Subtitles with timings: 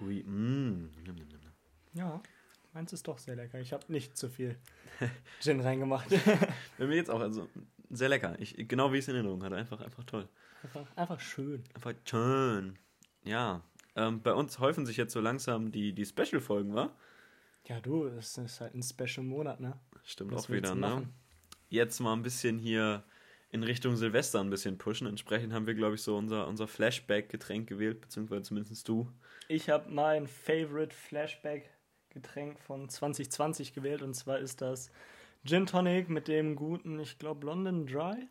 [0.00, 0.90] Ui, mm.
[1.94, 2.22] Ja,
[2.72, 3.60] meins ist doch sehr lecker.
[3.60, 4.56] Ich habe nicht zu viel
[5.40, 6.08] Gin reingemacht.
[6.78, 7.48] Bei mir jetzt auch, also
[7.90, 8.38] sehr lecker.
[8.38, 9.56] Ich, genau wie ich es in Erinnerung hatte.
[9.56, 10.28] Einfach, einfach toll.
[10.62, 11.64] Einfach, einfach schön.
[11.74, 12.78] Einfach schön.
[13.24, 13.62] Ja.
[13.96, 16.94] Ähm, bei uns häufen sich jetzt so langsam die, die Special-Folgen, wa?
[17.66, 19.78] Ja, du, das ist halt ein Special-Monat, ne?
[20.04, 20.80] Stimmt Was auch wieder, ne?
[20.80, 21.14] machen?
[21.68, 23.04] Jetzt mal ein bisschen hier
[23.50, 25.06] in Richtung Silvester ein bisschen pushen.
[25.06, 29.08] Entsprechend haben wir, glaube ich, so unser, unser Flashback-Getränk gewählt, beziehungsweise zumindest du.
[29.48, 34.90] Ich habe mein Favorite Flashback-Getränk von 2020 gewählt und zwar ist das
[35.44, 38.28] Gin Tonic mit dem guten, ich glaube, London Dry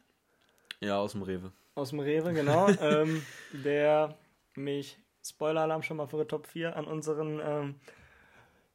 [0.80, 1.52] Ja, aus dem Rewe.
[1.76, 4.16] aus dem Rewe, genau, ähm, der
[4.56, 7.76] mich, Spoiler-Alarm schon mal für die Top 4, an unseren ähm,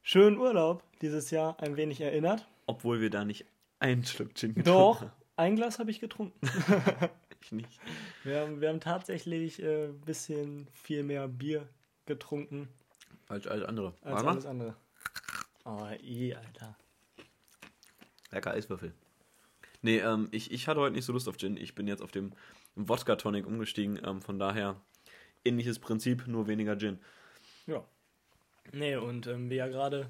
[0.03, 2.47] schönen Urlaub dieses Jahr ein wenig erinnert.
[2.67, 3.45] Obwohl wir da nicht
[3.79, 5.11] einen Schluck Gin getrunken Doch, haben.
[5.37, 6.39] Ein Glas habe ich getrunken.
[7.41, 7.79] Ich nicht.
[8.23, 11.69] Wir haben, wir haben tatsächlich ein äh, bisschen viel mehr Bier
[12.07, 12.69] getrunken
[13.27, 13.93] Als alles andere.
[14.01, 14.31] als mal.
[14.31, 14.75] alles andere.
[15.63, 16.75] Oh, eh, Alter.
[18.31, 18.93] Lecker Eiswürfel.
[19.83, 21.55] Nee, ähm, ich, ich hatte heute nicht so Lust auf Gin.
[21.55, 22.33] Ich bin jetzt auf dem
[22.73, 23.99] Wodka Tonic umgestiegen.
[24.03, 24.81] Ähm, von daher
[25.43, 26.99] ähnliches Prinzip, nur weniger Gin.
[27.67, 27.85] Ja.
[28.71, 30.09] Nee, und ähm, wie ja gerade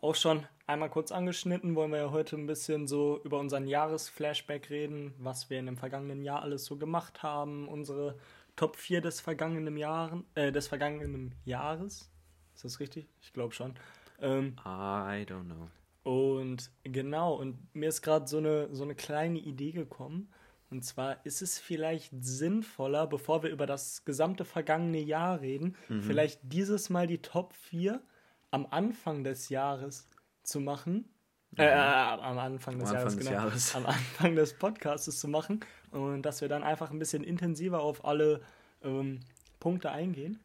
[0.00, 4.70] auch schon einmal kurz angeschnitten, wollen wir ja heute ein bisschen so über unseren Jahresflashback
[4.70, 8.16] reden, was wir in dem vergangenen Jahr alles so gemacht haben, unsere
[8.56, 12.10] Top 4 des vergangenen Jahren, äh, des vergangenen Jahres.
[12.54, 13.08] Ist das richtig?
[13.20, 13.74] Ich glaube schon.
[14.20, 15.68] Ähm, I don't know.
[16.04, 20.32] und genau, und mir ist gerade so eine, so eine kleine Idee gekommen.
[20.70, 26.02] Und zwar ist es vielleicht sinnvoller, bevor wir über das gesamte vergangene Jahr reden, Mhm.
[26.02, 28.02] vielleicht dieses Mal die Top 4
[28.50, 30.06] am Anfang des Jahres
[30.48, 31.08] zu machen.
[31.56, 33.40] Äh, äh, am Anfang des Am Jahres, Anfang des genau.
[33.40, 33.74] Jahres.
[33.74, 35.60] Am Anfang des Podcasts zu machen.
[35.90, 38.42] Und dass wir dann einfach ein bisschen intensiver auf alle
[38.82, 39.20] ähm,
[39.60, 40.40] Punkte eingehen.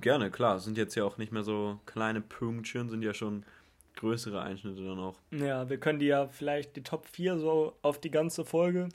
[0.00, 0.58] Gerne, klar.
[0.60, 3.44] Sind jetzt ja auch nicht mehr so kleine Pünktchen, sind ja schon
[3.96, 5.18] größere Einschnitte dann auch.
[5.30, 8.88] Ja, wir können die ja vielleicht die Top 4 so auf die ganze Folge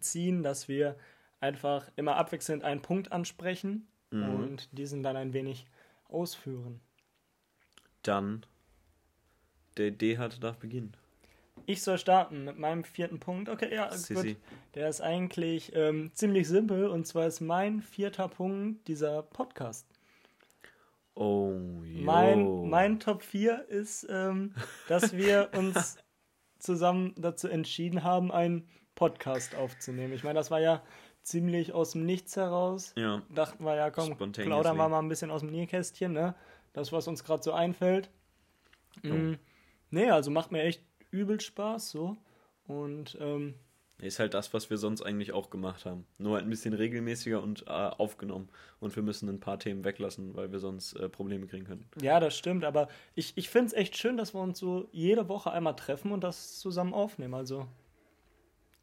[0.00, 0.96] ziehen, dass wir
[1.40, 4.34] einfach immer abwechselnd einen Punkt ansprechen Mhm.
[4.34, 5.66] und diesen dann ein wenig
[6.08, 6.80] ausführen.
[8.02, 8.44] Dann,
[9.76, 10.92] der D-Harte darf beginnen.
[11.66, 13.48] Ich soll starten mit meinem vierten Punkt.
[13.48, 14.34] Okay, ja, Sissi.
[14.34, 14.36] gut.
[14.74, 19.86] Der ist eigentlich ähm, ziemlich simpel und zwar ist mein vierter Punkt dieser Podcast.
[21.14, 21.52] Oh,
[21.84, 22.02] jo.
[22.02, 24.54] Mein, mein Top 4 ist, ähm,
[24.88, 25.98] dass wir uns
[26.58, 30.12] zusammen dazu entschieden haben, einen Podcast aufzunehmen.
[30.12, 30.82] Ich meine, das war ja
[31.22, 32.92] ziemlich aus dem Nichts heraus.
[32.96, 36.34] Ja, Dachten wir ja, komm, plaudern wir mal ein bisschen aus dem Nähkästchen, ne?
[36.72, 38.10] Das, was uns gerade so einfällt.
[39.02, 39.34] Mm,
[39.90, 42.16] nee, also macht mir echt übel Spaß so.
[42.66, 43.54] Und ähm,
[43.98, 46.06] ist halt das, was wir sonst eigentlich auch gemacht haben.
[46.18, 48.48] Nur halt ein bisschen regelmäßiger und äh, aufgenommen.
[48.78, 51.86] Und wir müssen ein paar Themen weglassen, weil wir sonst äh, Probleme kriegen können.
[52.00, 55.28] ja, das stimmt, aber ich, ich finde es echt schön, dass wir uns so jede
[55.28, 57.34] Woche einmal treffen und das zusammen aufnehmen.
[57.34, 57.66] Also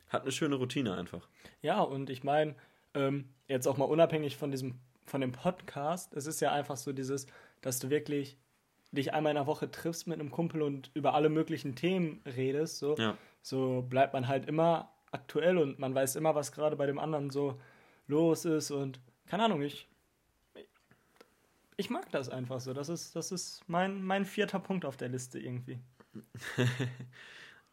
[0.10, 1.28] Hat eine schöne Routine einfach.
[1.62, 2.56] Ja, und ich meine,
[2.94, 4.76] ähm, jetzt auch mal unabhängig von diesem,
[5.06, 7.26] von dem Podcast, es ist ja einfach so dieses,
[7.62, 8.38] dass du wirklich
[8.92, 12.80] dich einmal in der Woche triffst mit einem Kumpel und über alle möglichen Themen redest,
[12.80, 13.18] so, Ja.
[13.42, 17.30] so bleibt man halt immer aktuell und man weiß immer, was gerade bei dem anderen
[17.30, 17.60] so
[18.08, 19.88] los ist und keine Ahnung, ich
[21.80, 22.74] ich mag das einfach so.
[22.74, 25.80] Das ist, das ist mein, mein vierter Punkt auf der Liste irgendwie.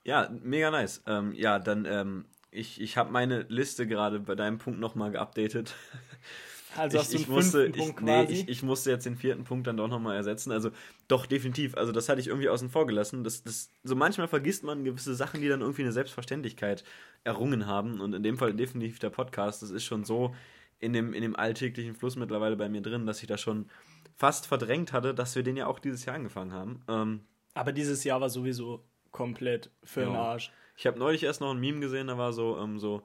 [0.06, 1.02] Ja, mega nice.
[1.06, 5.75] Ähm, ja, dann, ähm, ich, ich habe meine Liste gerade bei deinem Punkt nochmal geupdatet.
[6.76, 9.88] Also ich, ich musste, ich, nee, ich, ich musste jetzt den vierten Punkt dann doch
[9.88, 10.52] nochmal ersetzen.
[10.52, 10.70] Also
[11.08, 11.76] doch, definitiv.
[11.76, 13.24] Also das hatte ich irgendwie außen vor gelassen.
[13.24, 16.84] Das, das, so manchmal vergisst man gewisse Sachen, die dann irgendwie eine Selbstverständlichkeit
[17.24, 18.00] errungen haben.
[18.00, 19.62] Und in dem Fall definitiv der Podcast.
[19.62, 20.34] Das ist schon so
[20.80, 23.70] in dem, in dem alltäglichen Fluss mittlerweile bei mir drin, dass ich da schon
[24.16, 26.82] fast verdrängt hatte, dass wir den ja auch dieses Jahr angefangen haben.
[26.88, 27.20] Ähm,
[27.54, 30.22] Aber dieses Jahr war sowieso komplett für den Ja.
[30.22, 30.52] Arsch.
[30.76, 33.02] Ich habe neulich erst noch ein Meme gesehen, da war so, ähm, so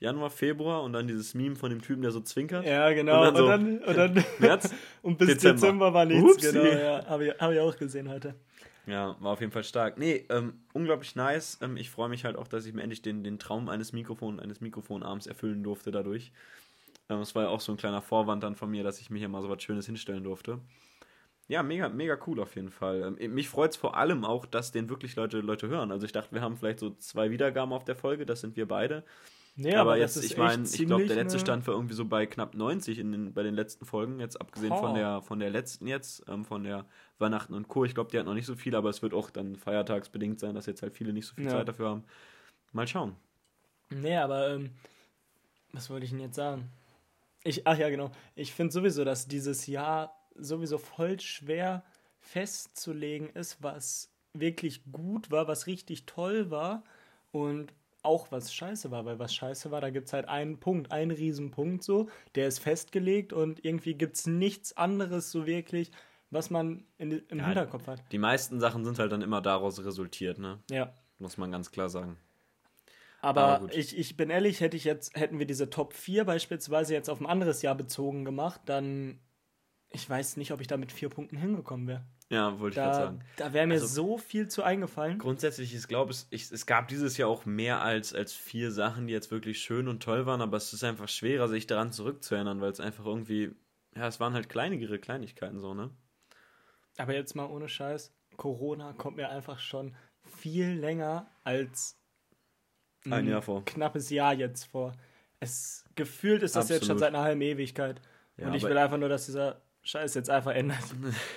[0.00, 2.64] Januar, Februar und dann dieses Meme von dem Typen, der so zwinkert.
[2.64, 3.28] Ja, genau.
[3.28, 5.54] Und dann Und dann, und dann, März, und bis Dezember.
[5.54, 6.52] Dezember, war nichts, Upsi.
[6.52, 6.64] genau.
[6.64, 8.34] Ja, habe ich, hab ich auch gesehen heute.
[8.86, 9.98] Ja, war auf jeden Fall stark.
[9.98, 11.58] Nee, ähm, unglaublich nice.
[11.60, 14.40] Ähm, ich freue mich halt auch, dass ich mir endlich den, den Traum eines Mikrofon,
[14.40, 16.32] eines Mikrofonarms erfüllen durfte dadurch.
[17.10, 19.18] Ähm, das war ja auch so ein kleiner Vorwand dann von mir, dass ich mir
[19.18, 20.60] hier mal so was Schönes hinstellen durfte.
[21.48, 23.14] Ja, mega, mega cool auf jeden Fall.
[23.18, 25.90] Ähm, mich freut es vor allem auch, dass den wirklich Leute, Leute hören.
[25.92, 28.68] Also ich dachte, wir haben vielleicht so zwei Wiedergaben auf der Folge, das sind wir
[28.68, 29.04] beide.
[29.60, 32.04] Nee, aber, das jetzt, ich meine, ich glaube, der letzte eine- Stand war irgendwie so
[32.04, 34.94] bei knapp 90 in den, bei den letzten Folgen, jetzt abgesehen von Oh.
[34.94, 36.86] der, von der letzten jetzt, ähm, von der
[37.18, 37.84] Weihnachten und Co.
[37.84, 40.54] Ich glaube, die hat noch nicht so viel, aber es wird auch dann feiertagsbedingt sein,
[40.54, 41.50] dass jetzt halt viele nicht so viel Ja.
[41.50, 42.04] Zeit dafür haben.
[42.72, 43.16] Mal schauen.
[43.90, 44.70] Nee, aber ähm,
[45.72, 46.70] was wollte ich denn jetzt sagen?
[47.42, 48.12] Ich, ach ja, genau.
[48.36, 51.82] Ich finde sowieso, dass dieses Jahr sowieso voll schwer
[52.20, 56.84] festzulegen ist, was wirklich gut war, was richtig toll war
[57.32, 57.72] und
[58.08, 61.10] auch was scheiße war, weil was scheiße war, da gibt es halt einen Punkt, einen
[61.10, 65.90] Riesenpunkt so, der ist festgelegt und irgendwie gibt es nichts anderes so wirklich,
[66.30, 68.02] was man in, im ja, Hinterkopf hat.
[68.10, 70.58] Die meisten Sachen sind halt dann immer daraus resultiert, ne?
[70.70, 70.92] Ja.
[71.18, 72.16] Muss man ganz klar sagen.
[73.20, 76.94] Aber, Aber ich, ich bin ehrlich, hätte ich jetzt, hätten wir diese Top 4 beispielsweise
[76.94, 79.20] jetzt auf ein anderes Jahr bezogen gemacht, dann
[79.90, 82.04] ich weiß nicht, ob ich da mit vier Punkten hingekommen wäre.
[82.30, 83.20] Ja, wollte ich gerade sagen.
[83.36, 85.18] Da wäre mir also, so viel zu eingefallen.
[85.18, 89.14] Grundsätzlich, ich glaube, es, es gab dieses Jahr auch mehr als, als vier Sachen, die
[89.14, 92.70] jetzt wirklich schön und toll waren, aber es ist einfach schwerer, sich daran zurückzuerinnern, weil
[92.70, 93.52] es einfach irgendwie,
[93.96, 95.90] ja, es waren halt kleinere Kleinigkeiten so, ne?
[96.98, 101.98] Aber jetzt mal ohne Scheiß, Corona kommt mir einfach schon viel länger als
[103.06, 103.64] ein, ein Jahr vor.
[103.64, 104.92] Knappes Jahr jetzt vor.
[105.40, 106.82] Es gefühlt ist das Absolut.
[106.82, 108.00] jetzt schon seit einer halben Ewigkeit.
[108.36, 110.84] Ja, und ich will einfach nur, dass dieser Scheiß jetzt einfach ändert.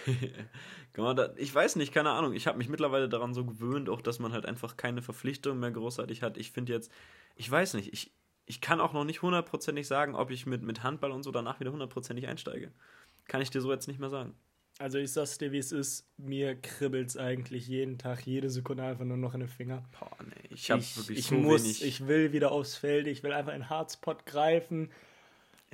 [1.37, 2.33] ich weiß nicht, keine Ahnung.
[2.33, 5.71] Ich habe mich mittlerweile daran so gewöhnt, auch dass man halt einfach keine Verpflichtung mehr
[5.71, 6.37] großartig hat.
[6.37, 6.91] Ich finde jetzt,
[7.37, 8.11] ich weiß nicht, ich,
[8.45, 11.61] ich kann auch noch nicht hundertprozentig sagen, ob ich mit, mit Handball und so danach
[11.61, 12.73] wieder hundertprozentig einsteige.
[13.29, 14.35] Kann ich dir so jetzt nicht mehr sagen.
[14.79, 19.05] Also ich sag's dir, wie es ist, mir kribbelt's eigentlich jeden Tag, jede Sekunde einfach
[19.05, 19.85] nur noch in den Finger.
[19.97, 21.85] Boah, nee, ich hab ich, wirklich ich so muss, wenig.
[21.85, 24.91] Ich will wieder aufs Feld, ich will einfach in Harzpot greifen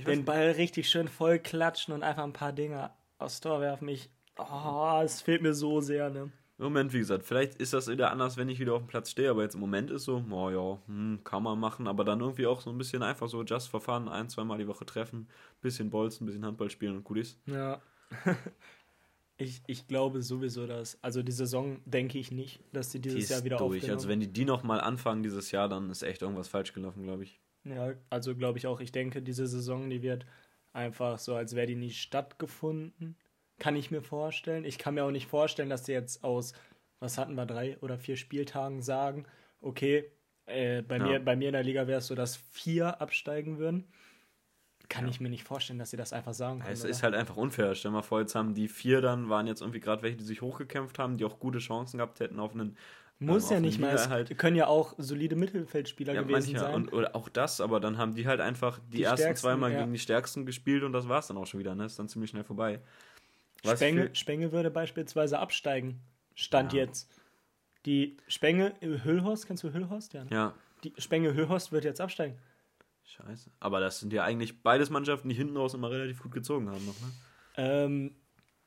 [0.06, 3.88] den Ball richtig schön voll klatschen und einfach ein paar Dinge aufs Tor werfen.
[3.88, 6.32] Ich, oh, es fehlt mir so sehr, ne?
[6.60, 9.30] Moment, wie gesagt, vielleicht ist das wieder anders, wenn ich wieder auf dem Platz stehe,
[9.30, 12.48] aber jetzt im Moment ist so, oh ja, hm, kann man machen, aber dann irgendwie
[12.48, 15.28] auch so ein bisschen einfach so just for fun, ein, zweimal die Woche treffen,
[15.62, 17.40] bisschen Bolzen, bisschen Handball spielen und gut ist.
[17.46, 17.80] Ja.
[19.38, 23.34] ich, ich glaube sowieso, dass, also die Saison denke ich nicht, dass die dieses die
[23.34, 23.92] Jahr wieder durch.
[23.92, 27.24] Also wenn die die nochmal anfangen dieses Jahr, dann ist echt irgendwas falsch gelaufen, glaube
[27.24, 27.40] ich.
[27.76, 30.26] Ja, also glaube ich auch, ich denke, diese Saison, die wird
[30.74, 33.16] einfach so, als wäre die nie stattgefunden.
[33.60, 34.66] Kann ich mir vorstellen.
[34.66, 36.54] Ich kann mir auch nicht vorstellen, dass sie jetzt aus,
[37.00, 39.26] was hatten wir, drei oder vier Spieltagen sagen,
[39.62, 40.12] okay,
[40.46, 41.06] äh, bei, ja.
[41.06, 43.86] mir, bei mir in der Liga wäre es so, dass vier absteigen würden.
[44.90, 45.12] Kann ja.
[45.12, 46.72] ich mir nicht vorstellen, dass sie das einfach sagen können.
[46.72, 46.90] Es oder?
[46.90, 47.76] ist halt einfach unfair.
[47.76, 50.42] Stell mal vor, jetzt haben die vier dann, waren jetzt irgendwie gerade welche, die sich
[50.42, 52.78] hochgekämpft haben, die auch gute Chancen gehabt hätten auf einen
[53.20, 53.94] muss ja nicht mal.
[53.94, 56.74] Es halt, können ja auch solide Mittelfeldspieler ja, gewesen manche, sein.
[56.74, 59.80] Und, oder auch das, aber dann haben die halt einfach die, die ersten zweimal ja.
[59.80, 61.74] gegen die Stärksten gespielt und das war es dann auch schon wieder.
[61.74, 61.86] Ne?
[61.86, 62.80] Ist dann ziemlich schnell vorbei.
[63.66, 66.00] Spenge, Spenge würde beispielsweise absteigen.
[66.36, 66.84] Stand ja.
[66.84, 67.10] jetzt.
[67.86, 70.14] Die Spenge, Hüllhorst, kennst du Hüllhorst?
[70.14, 70.24] Ja.
[70.24, 70.30] Ne?
[70.32, 70.54] ja.
[70.84, 72.38] Die Spenge Hüllhorst wird jetzt absteigen.
[73.04, 73.50] Scheiße.
[73.60, 76.86] Aber das sind ja eigentlich beides Mannschaften, die hinten raus immer relativ gut gezogen haben
[76.86, 77.12] noch, ne?
[77.56, 78.16] Ähm,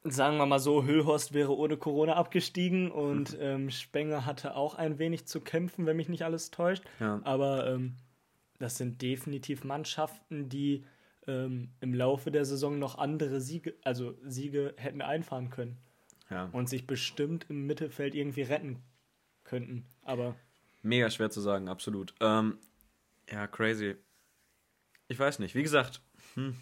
[0.05, 4.99] sagen wir mal so, Höhlhorst wäre ohne Corona abgestiegen und ähm, Spenger hatte auch ein
[4.99, 6.85] wenig zu kämpfen, wenn mich nicht alles täuscht.
[7.01, 7.21] Ja.
[7.25, 7.97] Aber ähm,
[8.59, 10.85] das sind definitiv Mannschaften, die
[11.27, 15.79] ähm, im Laufe der Saison noch andere Siege, also Siege hätten einfahren können.
[16.31, 16.49] Ja.
[16.53, 18.83] Und sich bestimmt im Mittelfeld irgendwie retten
[19.45, 19.85] könnten.
[20.03, 20.37] Aber.
[20.83, 22.15] Mega schwer zu sagen, absolut.
[22.21, 22.59] Ähm,
[23.31, 23.97] ja, crazy.
[25.09, 25.57] Ich weiß nicht.
[25.57, 26.01] Wie gesagt,
[26.35, 26.55] hm,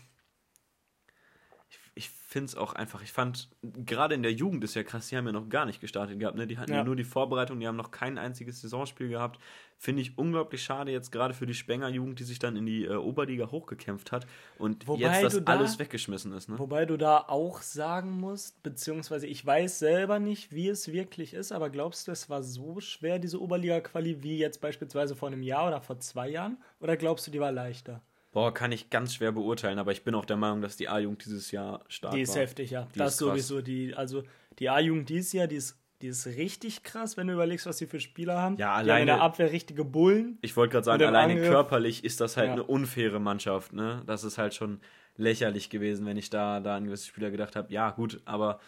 [1.98, 5.16] ich finde es auch einfach, ich fand, gerade in der Jugend ist ja krass, die
[5.16, 6.46] haben ja noch gar nicht gestartet gehabt, ne?
[6.46, 9.40] Die hatten ja, ja nur die Vorbereitung, die haben noch kein einziges Saisonspiel gehabt.
[9.76, 12.84] Finde ich unglaublich schade jetzt gerade für die Spenger Jugend, die sich dann in die
[12.84, 16.48] äh, Oberliga hochgekämpft hat und wobei jetzt das da, alles weggeschmissen ist.
[16.48, 16.56] Ne?
[16.60, 21.50] Wobei du da auch sagen musst, beziehungsweise ich weiß selber nicht, wie es wirklich ist,
[21.50, 25.66] aber glaubst du, es war so schwer, diese Oberliga-Quali, wie jetzt beispielsweise vor einem Jahr
[25.66, 26.58] oder vor zwei Jahren?
[26.78, 28.00] Oder glaubst du, die war leichter?
[28.38, 31.24] Boah, kann ich ganz schwer beurteilen, aber ich bin auch der Meinung, dass die A-Jugend
[31.24, 32.16] dieses Jahr stark war.
[32.16, 32.42] Die ist war.
[32.42, 32.86] heftig, ja.
[32.94, 34.22] Die das ist sowieso die, also
[34.60, 37.88] die A-Jugend dieses Jahr, die ist, die ist richtig krass, wenn du überlegst, was sie
[37.88, 38.56] für Spieler haben.
[38.56, 38.84] Ja, alleine.
[38.84, 40.38] Die haben in der Abwehr richtige Bullen.
[40.42, 41.48] Ich wollte gerade sagen, alleine Angriff.
[41.48, 42.52] körperlich ist das halt ja.
[42.52, 44.04] eine unfaire Mannschaft, ne?
[44.06, 44.82] Das ist halt schon
[45.16, 48.60] lächerlich gewesen, wenn ich da, da an gewisse Spieler gedacht habe, ja, gut, aber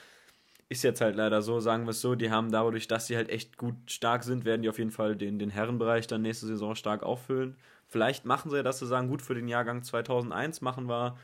[0.69, 3.29] ist jetzt halt leider so, sagen wir es so, die haben dadurch, dass sie halt
[3.29, 6.75] echt gut stark sind, werden die auf jeden Fall den, den Herrenbereich dann nächste Saison
[6.75, 7.57] stark auffüllen.
[7.91, 11.17] Vielleicht machen sie ja, dass sie sagen, gut, für den Jahrgang 2001 machen wir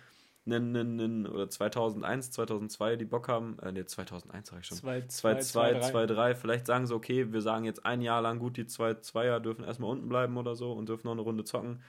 [0.47, 4.79] einen, einen, einen oder 2001, 2002, die Bock haben, äh, ne, 2001 sag ich schon.
[4.79, 6.35] 2, 2, 2, 2, 3.
[6.35, 9.65] Vielleicht sagen sie, okay, wir sagen jetzt ein Jahr lang, gut, die 2, 2er dürfen
[9.65, 11.83] erstmal unten bleiben oder so und dürfen noch eine Runde zocken.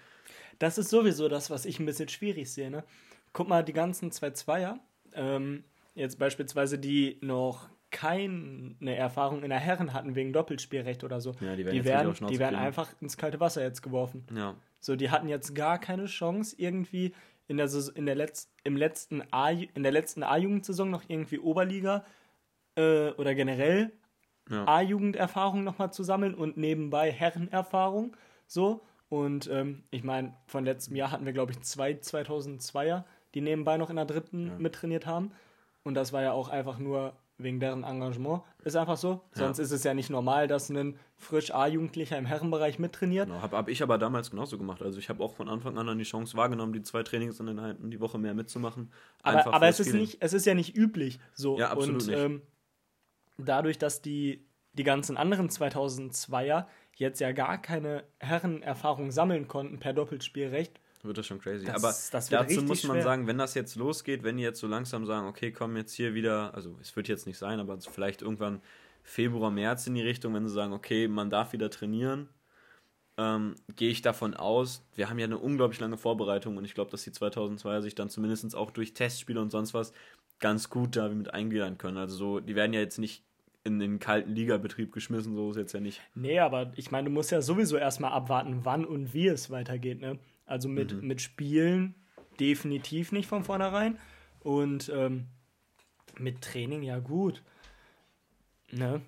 [0.59, 2.83] Das ist sowieso das, was ich ein bisschen schwierig sehe, ne?
[3.33, 4.79] Guck mal, die ganzen 2 Zweier,
[5.13, 5.63] ähm,
[5.95, 11.55] jetzt beispielsweise die noch keine Erfahrung in der Herren hatten wegen Doppelspielrecht oder so, ja,
[11.55, 14.23] die werden, die werden, die werden einfach ins kalte Wasser jetzt geworfen.
[14.35, 14.53] Ja.
[14.79, 17.13] So, die hatten jetzt gar keine Chance, irgendwie
[17.47, 22.05] in der, in der, Letz-, im letzten A, in der letzten A-Jugendsaison noch irgendwie Oberliga
[22.75, 23.91] äh, oder generell
[24.47, 24.67] ja.
[24.67, 28.15] A-Jugenderfahrung nochmal zu sammeln und nebenbei Herrenerfahrung.
[28.45, 28.81] So.
[29.09, 33.77] Und ähm, ich meine, von letztem Jahr hatten wir, glaube ich, zwei 2002er, die nebenbei
[33.77, 34.53] noch in der dritten ja.
[34.59, 35.31] mittrainiert haben.
[35.83, 38.41] und das war ja auch einfach nur wegen deren Engagement.
[38.63, 39.21] Ist einfach so.
[39.31, 43.27] Sonst ist es ja nicht normal, dass ein frisch A-Jugendlicher im Herrenbereich mittrainiert.
[43.27, 44.81] Genau, habe hab ich aber damals genauso gemacht.
[44.81, 48.17] Also ich habe auch von Anfang an die Chance wahrgenommen, die zwei Trainingseinheiten die Woche
[48.17, 48.91] mehr mitzumachen.
[49.23, 51.57] Aber, aber es, ist nicht, es ist ja nicht üblich so.
[51.57, 52.17] Ja, absolut und nicht.
[52.17, 52.41] Ähm,
[53.37, 56.65] dadurch, dass die, die ganzen anderen 2002er
[56.95, 61.65] jetzt ja gar keine Herrenerfahrung sammeln konnten per Doppelspielrecht, wird das schon crazy.
[61.65, 63.03] Das- Aber das dazu muss man schwer.
[63.03, 66.13] sagen, wenn das jetzt losgeht, wenn die jetzt so langsam sagen, okay, komm jetzt hier
[66.13, 68.61] wieder, also es wird jetzt nicht sein, aber vielleicht irgendwann
[69.03, 72.27] Februar, März in die Richtung, wenn sie sagen, okay, man darf wieder trainieren,
[73.17, 76.91] ähm, gehe ich davon aus, wir haben ja eine unglaublich lange Vorbereitung und ich glaube,
[76.91, 79.93] dass die 2002er sich dann zumindest auch durch Testspiele und sonst was
[80.39, 81.97] ganz gut da mit eingliedern können.
[81.97, 83.23] Also so, die werden ja jetzt nicht
[83.63, 85.99] in den kalten Ligabetrieb geschmissen, so ist jetzt ja nicht.
[86.15, 89.99] Nee, aber ich meine, du musst ja sowieso erstmal abwarten, wann und wie es weitergeht.
[89.99, 90.19] Ne?
[90.47, 91.07] Also mit, Mhm.
[91.07, 91.93] mit Spielen
[92.39, 93.99] definitiv nicht von vornherein.
[94.39, 95.27] Und ähm,
[96.17, 97.43] mit Training ja gut.
[98.71, 99.01] Ne?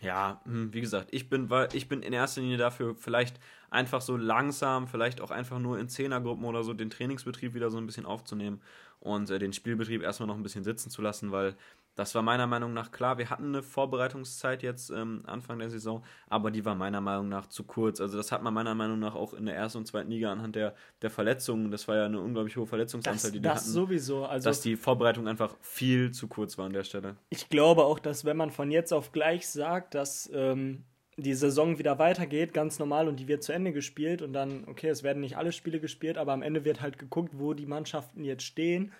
[0.00, 3.40] Ja, hm, wie gesagt, ich bin, weil ich bin in erster Linie dafür, vielleicht
[3.70, 7.78] einfach so langsam, vielleicht auch einfach nur in Zehnergruppen oder so den Trainingsbetrieb wieder so
[7.78, 8.60] ein bisschen aufzunehmen
[9.00, 11.56] und äh, den Spielbetrieb erstmal noch ein bisschen sitzen zu lassen, weil
[11.94, 13.18] das war meiner Meinung nach klar.
[13.18, 17.46] Wir hatten eine Vorbereitungszeit jetzt ähm, Anfang der Saison, aber die war meiner Meinung nach
[17.46, 18.00] zu kurz.
[18.00, 20.56] Also das hat man meiner Meinung nach auch in der ersten und zweiten Liga anhand
[20.56, 23.70] der, der Verletzungen, das war ja eine unglaublich hohe Verletzungsanzahl, Das, die die das hatten,
[23.70, 24.24] sowieso.
[24.26, 27.16] Also dass die Vorbereitung einfach viel zu kurz war an der Stelle.
[27.30, 30.84] ich glaube auch, dass wenn man von jetzt auf gleich sagt, dass ähm,
[31.16, 34.88] die Saison wieder weitergeht, ganz normal und die wird zu Ende gespielt und dann, okay,
[34.88, 38.24] es werden nicht alle Spiele gespielt, aber am Ende wird halt geguckt, wo die Mannschaften
[38.24, 38.92] jetzt stehen,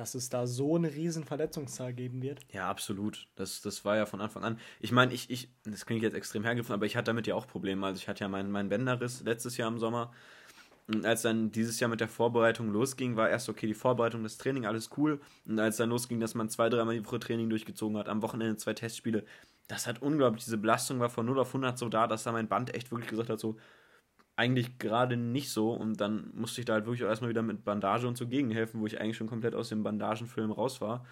[0.00, 2.40] dass es da so eine riesen Verletzungszahl geben wird.
[2.50, 3.26] Ja, absolut.
[3.36, 4.58] Das, das war ja von Anfang an.
[4.80, 7.46] Ich meine, ich, ich, das klingt jetzt extrem hergegriffen, aber ich hatte damit ja auch
[7.46, 7.86] Probleme.
[7.86, 10.10] Also ich hatte ja meinen mein Bänderriss letztes Jahr im Sommer.
[10.88, 14.38] Und als dann dieses Jahr mit der Vorbereitung losging, war erst okay, die Vorbereitung, das
[14.38, 15.20] Training, alles cool.
[15.44, 18.56] Und als dann losging, dass man zwei, dreimal die Woche Training durchgezogen hat, am Wochenende
[18.56, 19.26] zwei Testspiele,
[19.68, 22.48] das hat unglaublich, diese Belastung war von 0 auf 100 so da, dass da mein
[22.48, 23.58] Band echt wirklich gesagt hat, so,
[24.40, 25.72] eigentlich gerade nicht so.
[25.72, 28.80] Und dann musste ich da halt wirklich auch erstmal wieder mit Bandage und so gegenhelfen,
[28.80, 31.04] wo ich eigentlich schon komplett aus dem Bandagenfilm raus war.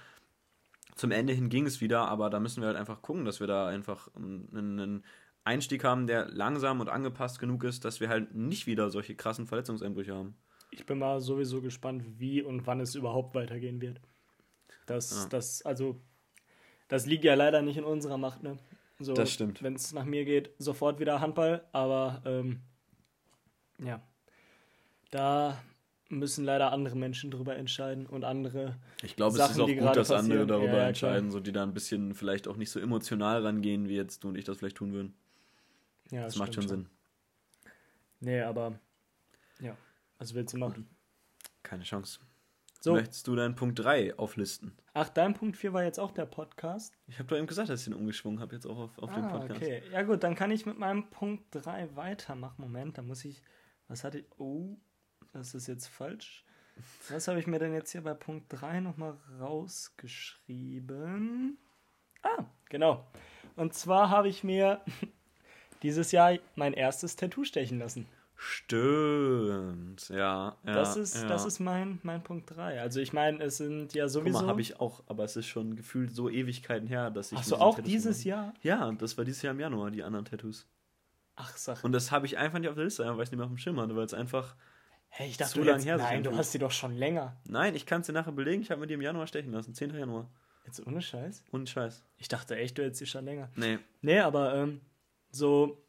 [0.94, 3.46] Zum Ende hin ging es wieder, aber da müssen wir halt einfach gucken, dass wir
[3.46, 5.04] da einfach einen,
[5.44, 9.46] Einstieg haben, der langsam und angepasst genug ist, dass wir halt nicht wieder solche krassen
[9.46, 10.36] Verletzungseinbrüche haben.
[10.70, 13.98] Ich bin mal sowieso gespannt, wie und wann es überhaupt weitergehen wird.
[14.84, 15.28] Das, Ja.
[15.30, 16.00] das, also,
[16.88, 18.58] das liegt ja leider nicht in unserer Macht, ne?
[18.98, 19.62] So, Das stimmt.
[19.62, 22.60] Wenn es nach mir geht, sofort wieder Handball, aber ähm,
[23.78, 24.00] ja.
[25.10, 25.58] Da
[26.10, 28.76] müssen leider andere Menschen drüber entscheiden und andere.
[29.02, 30.48] Ich glaube, Sachen, es ist auch gut, dass andere passieren.
[30.48, 33.88] darüber Ja, ja, entscheiden, so die da ein bisschen vielleicht auch nicht so emotional rangehen,
[33.88, 35.14] wie jetzt du und ich das vielleicht tun würden.
[36.10, 36.88] Ja, Das macht schon Sinn.
[38.20, 38.78] Nee, aber
[39.60, 39.76] ja,
[40.18, 40.88] was willst du machen?
[41.62, 42.20] Keine Chance.
[42.80, 44.72] So, Möchtest du deinen Punkt 3 auflisten?
[44.94, 46.92] ach, dein Punkt 4 war jetzt auch der Podcast.
[47.06, 49.24] Ich habe doch eben gesagt, dass ich den umgeschwungen habe, jetzt auch auf, auf den
[49.24, 49.62] Ah, Podcast.
[49.62, 49.82] okay.
[49.92, 52.60] Ja gut, dann kann ich mit meinem Punkt 3 weitermachen.
[52.62, 53.42] Moment, da muss ich.
[53.88, 54.26] Was hatte ich.
[54.38, 54.76] Oh,
[55.32, 56.44] das ist jetzt falsch.
[57.08, 61.56] Was habe ich mir denn jetzt hier bei Punkt 3 nochmal rausgeschrieben?
[62.22, 63.06] Ah, genau.
[63.56, 64.82] Und zwar habe ich mir
[65.82, 68.06] dieses Jahr mein erstes Tattoo stechen lassen.
[68.40, 70.56] Stimmt, ja.
[70.64, 71.26] ja das, ist, ja.
[71.26, 72.80] das ist mein, mein Punkt 3.
[72.80, 74.42] Also ich meine, es sind ja sowieso.
[74.42, 77.38] mal, habe ich auch, aber es ist schon gefühlt so Ewigkeiten her, dass ich.
[77.40, 78.54] Diesen auch Tattoos dieses Jahr?
[78.62, 80.68] Ja, das war dieses Jahr im Januar, die anderen Tattoos.
[81.40, 81.86] Ach, Sache.
[81.86, 83.52] Und das habe ich einfach nicht auf der Liste, weil ich es nicht mehr auf
[83.52, 84.56] dem Schirm hatte, weil es einfach.
[85.08, 86.96] hey, ich dachte, zu du lang jetzt, her, so nein, du hast die doch schon
[86.96, 87.36] länger.
[87.48, 89.72] Nein, ich kann es dir nachher belegen, ich habe mir die im Januar stechen lassen,
[89.72, 89.94] 10.
[89.94, 90.28] Januar.
[90.66, 91.44] Jetzt ohne Scheiß?
[91.50, 92.02] Und Scheiß.
[92.18, 93.50] Ich dachte echt, du hättest die schon länger.
[93.56, 93.78] Nee.
[94.02, 94.80] Nee, aber ähm,
[95.30, 95.82] so,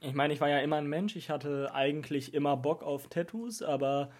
[0.00, 1.16] ich meine, ich war ja immer ein Mensch.
[1.16, 4.10] Ich hatte eigentlich immer Bock auf Tattoos, aber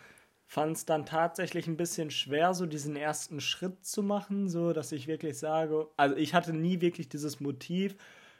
[0.46, 4.92] fand es dann tatsächlich ein bisschen schwer, so diesen ersten Schritt zu machen, so dass
[4.92, 7.96] ich wirklich sage, also ich hatte nie wirklich dieses Motiv,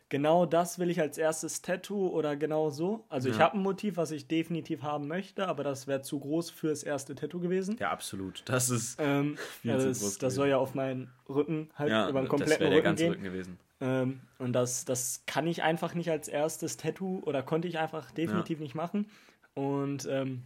[0.08, 3.04] genau das will ich als erstes Tattoo oder genau so.
[3.08, 3.44] Also ich Ja.
[3.44, 7.14] habe ein Motiv, was ich definitiv haben möchte, aber das wäre zu groß fürs erste
[7.14, 7.76] Tattoo gewesen.
[7.78, 8.42] Ja, absolut.
[8.46, 8.98] Das ist.
[9.00, 12.20] Ähm, Viel ja, zu das, groß das soll ja auf meinen Rücken halt Ja, über
[12.20, 13.12] den das kompletten der Rücken ganze gehen.
[13.12, 13.58] Rücken gewesen.
[13.80, 18.10] Ähm, und das, das kann ich einfach nicht als erstes Tattoo oder konnte ich einfach
[18.10, 19.10] definitiv nicht machen.
[19.54, 20.42] Und ähm,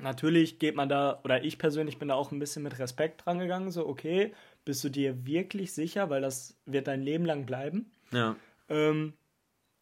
[0.00, 3.38] natürlich geht man da, oder ich persönlich bin da auch ein bisschen mit Respekt dran
[3.38, 4.32] gegangen, so, okay,
[4.64, 7.90] bist du dir wirklich sicher, weil das wird dein Leben lang bleiben.
[8.12, 8.36] Ja.
[8.68, 9.14] Ähm,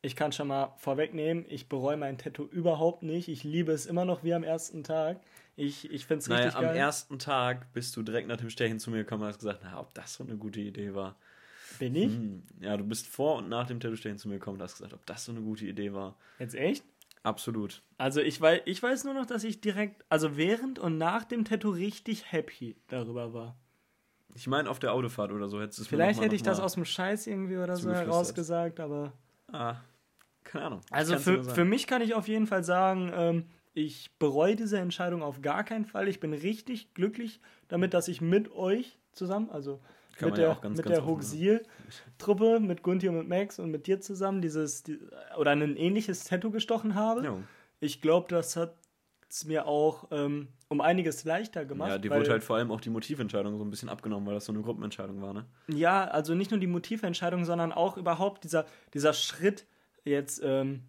[0.02, 3.28] ich kann schon mal vorwegnehmen, ich bereue mein Tattoo überhaupt nicht.
[3.28, 5.20] Ich liebe es immer noch wie am ersten Tag.
[5.54, 6.76] Ich, ich finde es Naja, richtig am geil.
[6.76, 9.78] ersten Tag bist du direkt nach dem Stechen zu mir gekommen und hast gesagt, na,
[9.78, 11.16] ob das so eine gute Idee war.
[11.78, 12.12] Bin ich?
[12.12, 12.42] Hm.
[12.60, 15.06] Ja, du bist vor und nach dem Tattoo-Stechen zu mir gekommen und hast gesagt, ob
[15.06, 16.16] das so eine gute Idee war.
[16.38, 16.84] Jetzt echt?
[17.22, 17.82] Absolut.
[17.98, 21.44] Also ich weiß, ich weiß nur noch, dass ich direkt, also während und nach dem
[21.44, 23.56] Tattoo richtig happy darüber war.
[24.34, 26.74] Ich meine, auf der Autofahrt oder so hättest du es Vielleicht hätte ich das aus
[26.74, 29.12] dem Scheiß irgendwie oder so herausgesagt, aber.
[29.52, 29.76] Ah,
[30.44, 30.80] keine Ahnung.
[30.90, 35.22] Also für, für mich kann ich auf jeden Fall sagen, ähm, ich bereue diese Entscheidung
[35.22, 36.08] auf gar keinen Fall.
[36.08, 39.80] Ich bin richtig glücklich damit, dass ich mit euch zusammen, also
[40.16, 43.70] kann mit der, ja ganz, mit ganz der Hoxil-Truppe, mit Gunti und mit Max und
[43.70, 44.98] mit dir zusammen dieses die,
[45.38, 47.24] oder ein ähnliches Tattoo gestochen habe.
[47.24, 47.38] Ja.
[47.80, 48.74] Ich glaube, das hat
[49.32, 51.90] es mir auch ähm, um einiges leichter gemacht.
[51.90, 54.44] Ja, die wurde halt vor allem auch die Motiventscheidung so ein bisschen abgenommen, weil das
[54.44, 55.46] so eine Gruppenentscheidung war, ne?
[55.68, 59.66] Ja, also nicht nur die Motiventscheidung, sondern auch überhaupt dieser, dieser Schritt
[60.04, 60.82] jetzt, ähm,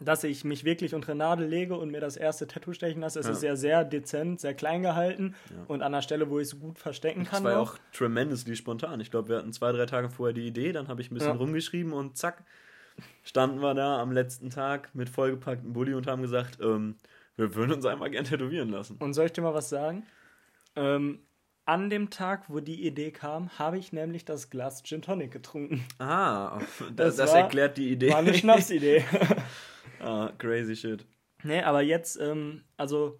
[0.00, 3.20] dass ich mich wirklich unter Nadel lege und mir das erste Tattoo stechen lasse.
[3.20, 3.32] Es ja.
[3.32, 5.64] ist ja sehr dezent, sehr klein gehalten ja.
[5.68, 7.42] und an der Stelle, wo ich es gut verstecken kann.
[7.42, 9.00] Das war ja auch tremendously spontan.
[9.00, 11.32] Ich glaube, wir hatten zwei, drei Tage vorher die Idee, dann habe ich ein bisschen
[11.32, 11.36] ja.
[11.36, 12.44] rumgeschrieben und zack,
[13.22, 16.96] standen wir da am letzten Tag mit vollgepacktem Bulli und haben gesagt, ähm,
[17.36, 18.96] wir würden uns einmal gern tätowieren lassen.
[18.98, 20.06] Und soll ich dir mal was sagen?
[20.74, 21.20] Ähm,
[21.64, 25.84] an dem Tag, wo die Idee kam, habe ich nämlich das Glas Gin Tonic getrunken.
[25.98, 28.10] Ah, das, das, das erklärt die Idee.
[28.10, 29.04] War eine Schnapsidee.
[30.00, 31.06] ah, crazy shit.
[31.42, 33.18] Nee, aber jetzt, ähm, also,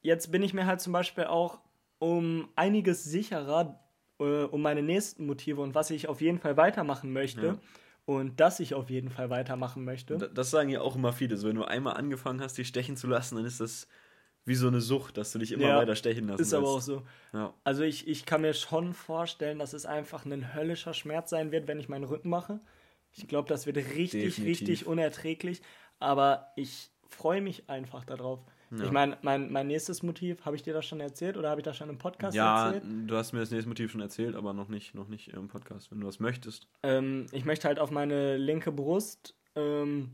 [0.00, 1.60] jetzt bin ich mir halt zum Beispiel auch
[1.98, 3.78] um einiges sicherer
[4.18, 7.46] äh, um meine nächsten Motive und was ich auf jeden Fall weitermachen möchte.
[7.46, 7.58] Ja
[8.04, 10.16] und dass ich auf jeden Fall weitermachen möchte.
[10.16, 11.36] Das sagen ja auch immer viele.
[11.36, 13.86] So, wenn du einmal angefangen hast, dich stechen zu lassen, dann ist das
[14.44, 16.54] wie so eine Sucht, dass du dich immer ja, weiter stechen lassen Ist willst.
[16.54, 17.02] aber auch so.
[17.32, 17.54] Ja.
[17.62, 21.68] Also ich, ich kann mir schon vorstellen, dass es einfach ein höllischer Schmerz sein wird,
[21.68, 22.60] wenn ich meinen Rücken mache.
[23.12, 24.44] Ich glaube, das wird richtig, Definitiv.
[24.46, 25.62] richtig unerträglich.
[25.98, 28.40] Aber ich freue mich einfach darauf.
[28.70, 28.84] Ja.
[28.84, 31.64] Ich meine, mein, mein nächstes Motiv, habe ich dir das schon erzählt oder habe ich
[31.64, 32.84] das schon im Podcast ja, erzählt?
[32.84, 35.48] Ja, du hast mir das nächste Motiv schon erzählt, aber noch nicht, noch nicht im
[35.48, 36.68] Podcast, wenn du das möchtest.
[36.82, 40.12] Ähm, ich möchte halt auf meine linke Brust ähm,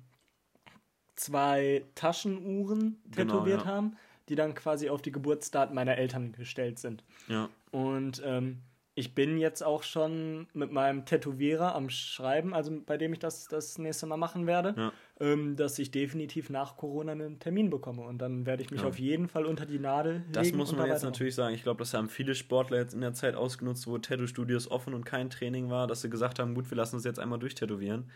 [1.17, 3.67] zwei Taschenuhren genau, tätowiert ja.
[3.67, 3.97] haben,
[4.29, 7.05] die dann quasi auf die Geburtsdaten meiner Eltern gestellt sind.
[7.29, 7.51] Ja.
[7.73, 8.63] Und ähm,
[8.99, 13.47] ich bin jetzt auch schon mit meinem Tätowierer am Schreiben, also bei dem ich das
[13.47, 14.93] das nächste Mal machen werde, ja.
[15.21, 18.05] ähm, dass ich definitiv nach Corona einen Termin bekomme.
[18.05, 18.89] Und dann werde ich mich ja.
[18.89, 20.33] auf jeden Fall unter die Nadel legen.
[20.33, 21.55] Das muss man jetzt natürlich sagen.
[21.55, 25.05] Ich glaube, das haben viele Sportler jetzt in der Zeit ausgenutzt, wo Tattoo-Studios offen und
[25.05, 28.11] kein Training war, dass sie gesagt haben, gut, wir lassen uns jetzt einmal durchtätowieren.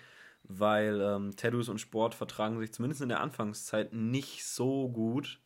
[0.44, 5.40] Weil ähm, Tattoos und Sport vertragen sich zumindest in der Anfangszeit nicht so gut.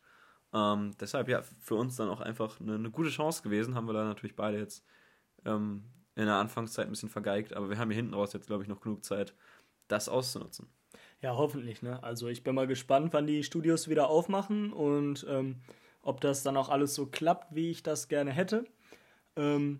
[0.53, 3.75] Ähm, deshalb ja für uns dann auch einfach eine, eine gute Chance gewesen.
[3.75, 4.85] Haben wir da natürlich beide jetzt
[5.45, 5.83] ähm,
[6.15, 8.69] in der Anfangszeit ein bisschen vergeigt, aber wir haben hier hinten raus jetzt, glaube ich,
[8.69, 9.33] noch genug Zeit,
[9.87, 10.67] das auszunutzen.
[11.21, 12.01] Ja, hoffentlich, ne?
[12.03, 15.61] Also ich bin mal gespannt, wann die Studios wieder aufmachen und ähm,
[16.01, 18.65] ob das dann auch alles so klappt, wie ich das gerne hätte.
[19.35, 19.79] Ähm,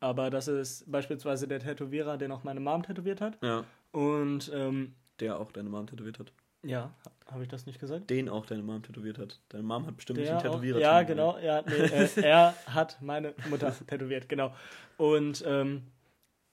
[0.00, 3.38] aber das ist beispielsweise der Tätowierer, der noch meine Mom tätowiert hat.
[3.42, 3.64] Ja.
[3.92, 6.32] Und ähm, der auch deine Mom tätowiert hat.
[6.62, 6.94] Ja,
[7.30, 8.08] habe ich das nicht gesagt?
[8.10, 9.40] Den auch deine Mom tätowiert hat.
[9.48, 10.78] Deine Mom hat bestimmt Der nicht einen Tätowierer.
[10.78, 11.38] Ja, genau.
[11.38, 14.54] Ja, nee, äh, er hat meine Mutter tätowiert, genau.
[14.96, 15.82] Und ähm,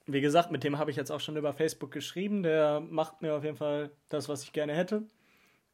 [0.08, 2.44] wie gesagt, mit dem habe ich jetzt auch schon über Facebook geschrieben.
[2.44, 5.04] Der macht mir auf jeden Fall das, was ich gerne hätte.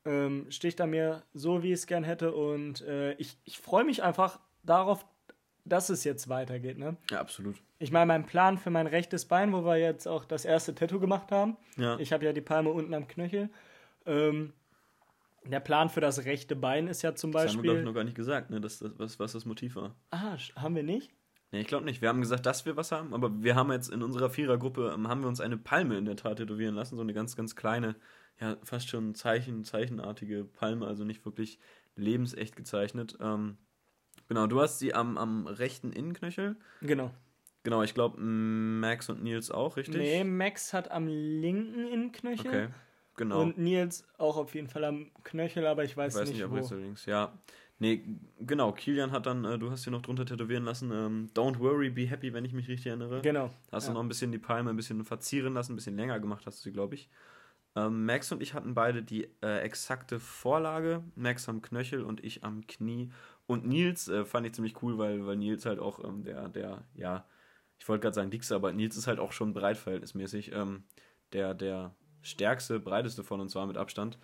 [0.04, 2.34] Ähm, sticht er mir so, wie ich es gerne hätte.
[2.34, 5.06] Und äh, ich, ich freue mich einfach darauf,
[5.64, 6.78] dass es jetzt weitergeht.
[6.78, 6.98] Ne?
[7.10, 7.56] Ja, absolut.
[7.80, 11.00] Ich meine, mein Plan für mein rechtes Bein, wo wir jetzt auch das erste Tattoo
[11.00, 11.58] gemacht haben.
[11.78, 11.98] Ja.
[12.00, 13.50] Ich habe ja die Palme unten am Knöchel.
[14.06, 14.54] Ähm,
[15.46, 17.48] der Plan für das rechte Bein ist ja zum Beispiel.
[17.48, 19.46] Das haben wir, glaube ich, noch gar nicht gesagt, ne, dass das, was, was das
[19.46, 19.96] Motiv war.
[20.12, 21.12] Ah, haben wir nicht?
[21.52, 22.02] Nee, ich glaube nicht.
[22.02, 25.08] Wir haben gesagt, dass wir was haben, aber wir haben jetzt in unserer Vierergruppe, ähm,
[25.08, 27.96] haben wir uns eine Palme in der Tat tätowieren lassen, so eine ganz, ganz kleine,
[28.40, 31.60] ja, fast schon Zeichen, zeichenartige Palme, also nicht wirklich
[31.96, 33.18] lebensecht gezeichnet.
[33.22, 33.58] Ähm,
[34.28, 36.58] genau, du hast sie am, am rechten Innenknöchel.
[36.82, 37.12] Genau.
[37.64, 39.96] Genau, ich glaube Max und Nils auch, richtig?
[39.96, 42.48] Nee, Max hat am linken Innenknöchel.
[42.48, 42.68] Okay.
[43.16, 43.42] Genau.
[43.42, 46.50] Und Nils auch auf jeden Fall am Knöchel, aber ich weiß, ich weiß nicht, nicht
[46.50, 46.56] wo.
[46.56, 47.06] Rechts oder links.
[47.06, 47.34] Ja.
[47.78, 48.04] Nee,
[48.40, 48.72] genau.
[48.72, 52.08] Kilian hat dann, äh, du hast hier noch drunter tätowieren lassen, ähm, Don't worry, be
[52.08, 53.22] happy, wenn ich mich richtig erinnere.
[53.22, 53.52] Genau.
[53.72, 53.90] Hast ja.
[53.90, 56.60] du noch ein bisschen die Palme ein bisschen verzieren lassen, ein bisschen länger gemacht hast
[56.60, 57.10] du sie, glaube ich.
[57.76, 61.04] Ähm, Max und ich hatten beide die äh, exakte Vorlage.
[61.16, 63.12] Max am Knöchel und ich am Knie.
[63.46, 66.84] Und Nils äh, fand ich ziemlich cool, weil, weil Nils halt auch ähm, der, der,
[66.94, 67.26] ja,
[67.78, 70.54] ich wollte gerade sagen dickste, aber Nils ist halt auch schon breitverhältnismäßig.
[70.54, 70.84] Ähm,
[71.34, 71.94] der, der
[72.26, 74.18] stärkste, breiteste von uns war mit Abstand.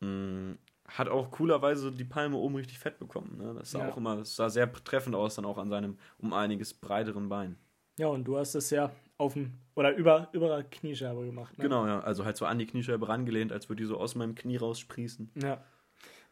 [0.00, 3.38] Mh, mm, hat auch coolerweise die Palme oben richtig fett bekommen.
[3.38, 3.54] Ne?
[3.56, 3.90] Das sah ja.
[3.90, 7.56] auch immer, das sah sehr treffend aus, dann auch an seinem um einiges breiteren Bein.
[7.98, 11.56] Ja, und du hast es ja auf dem oder über, über der Kniescheibe gemacht.
[11.58, 11.64] Ne?
[11.64, 12.00] Genau, ja.
[12.00, 15.30] Also halt so an die Kniescheibe rangelehnt, als würde die so aus meinem Knie raussprießen.
[15.42, 15.62] Ja.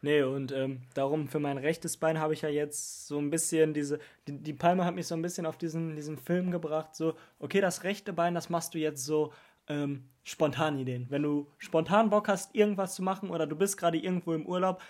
[0.01, 3.73] Nee, und ähm, darum für mein rechtes Bein habe ich ja jetzt so ein bisschen
[3.73, 7.15] diese, die, die Palme hat mich so ein bisschen auf diesen, diesen Film gebracht, so,
[7.37, 9.33] okay, das rechte Bein, das machst du jetzt so
[9.69, 11.07] ähm, spontan Ideen.
[11.09, 14.81] Wenn du spontan Bock hast, irgendwas zu machen oder du bist gerade irgendwo im Urlaub,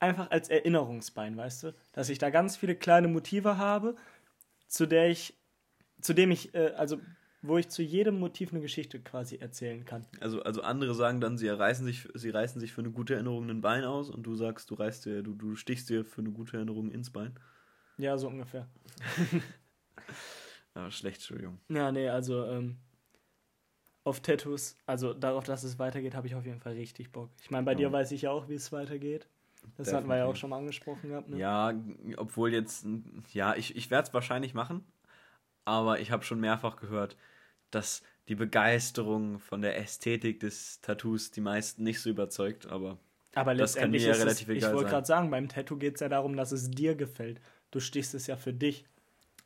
[0.00, 1.74] einfach als Erinnerungsbein, weißt du?
[1.92, 3.96] Dass ich da ganz viele kleine Motive habe,
[4.66, 5.38] zu der ich,
[6.00, 6.98] zu dem ich, äh, also
[7.42, 10.06] wo ich zu jedem Motiv eine Geschichte quasi erzählen kann.
[10.20, 13.48] Also, also andere sagen dann, sie reißen sich, sie reißen sich für eine gute Erinnerung
[13.48, 16.32] ein Bein aus und du sagst, du reißt dir, du, du stichst dir für eine
[16.32, 17.38] gute Erinnerung ins Bein.
[17.96, 18.68] Ja, so ungefähr.
[20.74, 21.60] ja, schlecht, Entschuldigung.
[21.68, 22.76] Ja, nee, also ähm,
[24.04, 27.30] auf Tattoos, also darauf, dass es weitergeht, habe ich auf jeden Fall richtig Bock.
[27.42, 27.78] Ich meine, bei ja.
[27.78, 29.28] dir weiß ich ja auch, wie es weitergeht.
[29.76, 29.94] Das Definitiv.
[29.94, 31.28] hatten wir ja auch schon mal angesprochen gehabt.
[31.28, 31.38] Ne?
[31.38, 31.74] Ja,
[32.16, 32.86] obwohl jetzt,
[33.32, 34.84] ja, ich, ich werde es wahrscheinlich machen,
[35.66, 37.16] aber ich habe schon mehrfach gehört,
[37.70, 42.98] dass die Begeisterung von der Ästhetik des Tattoos die meisten nicht so überzeugt, aber,
[43.34, 45.96] aber das kann mir ja relativ es, egal Ich wollte gerade sagen, beim Tattoo geht
[45.96, 47.40] es ja darum, dass es dir gefällt.
[47.70, 48.86] Du stichst es ja für dich.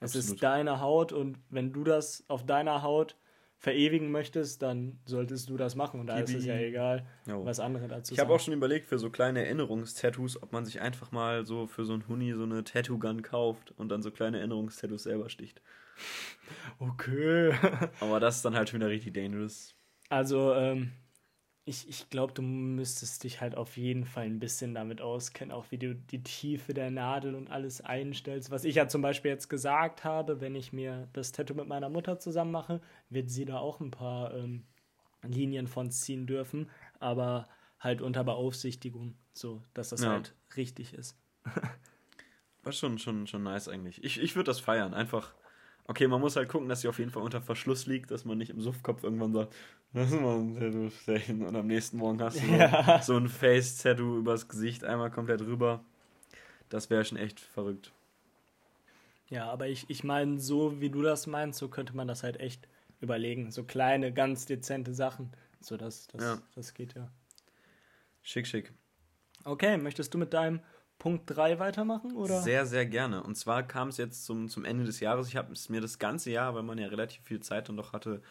[0.00, 3.16] Es ist deine Haut und wenn du das auf deiner Haut
[3.64, 7.46] verewigen möchtest, dann solltest du das machen und da ist es ja egal, jo.
[7.46, 8.14] was andere dazu sagen.
[8.14, 11.66] Ich habe auch schon überlegt für so kleine Erinnerungstattoos, ob man sich einfach mal so
[11.66, 15.62] für so ein Huni so eine Tattoo-Gun kauft und dann so kleine Erinnerungstattoos selber sticht.
[16.78, 17.54] Okay.
[18.00, 19.74] Aber das ist dann halt schon wieder richtig dangerous.
[20.10, 20.92] Also, ähm,
[21.66, 25.70] ich, ich glaube, du müsstest dich halt auf jeden Fall ein bisschen damit auskennen, auch
[25.70, 28.50] wie du die Tiefe der Nadel und alles einstellst.
[28.50, 31.88] Was ich ja zum Beispiel jetzt gesagt habe, wenn ich mir das Tattoo mit meiner
[31.88, 34.64] Mutter zusammen mache, wird sie da auch ein paar ähm,
[35.22, 37.48] Linien von ziehen dürfen, aber
[37.80, 40.10] halt unter Beaufsichtigung, so dass das ja.
[40.10, 41.18] halt richtig ist.
[42.62, 44.04] War schon, schon, schon nice eigentlich.
[44.04, 45.34] Ich, ich würde das feiern, einfach
[45.86, 48.38] Okay, man muss halt gucken, dass sie auf jeden Fall unter Verschluss liegt, dass man
[48.38, 49.54] nicht im Suffkopf irgendwann sagt,
[49.92, 53.02] lass mal ein Tattoo stechen und am nächsten Morgen hast du ja.
[53.02, 55.84] so ein Face-Tattoo übers Gesicht einmal komplett rüber.
[56.70, 57.92] Das wäre schon echt verrückt.
[59.28, 62.40] Ja, aber ich, ich meine, so wie du das meinst, so könnte man das halt
[62.40, 62.66] echt
[63.00, 63.50] überlegen.
[63.50, 65.32] So kleine, ganz dezente Sachen.
[65.60, 66.38] So, das, das, ja.
[66.54, 67.10] das geht ja.
[68.22, 68.72] Schick, schick.
[69.44, 70.60] Okay, möchtest du mit deinem
[70.98, 72.12] Punkt 3 weitermachen?
[72.14, 72.40] Oder?
[72.40, 73.22] Sehr, sehr gerne.
[73.22, 75.28] Und zwar kam es jetzt zum, zum Ende des Jahres.
[75.28, 77.92] Ich habe es mir das ganze Jahr, weil man ja relativ viel Zeit dann doch
[77.92, 78.22] hatte,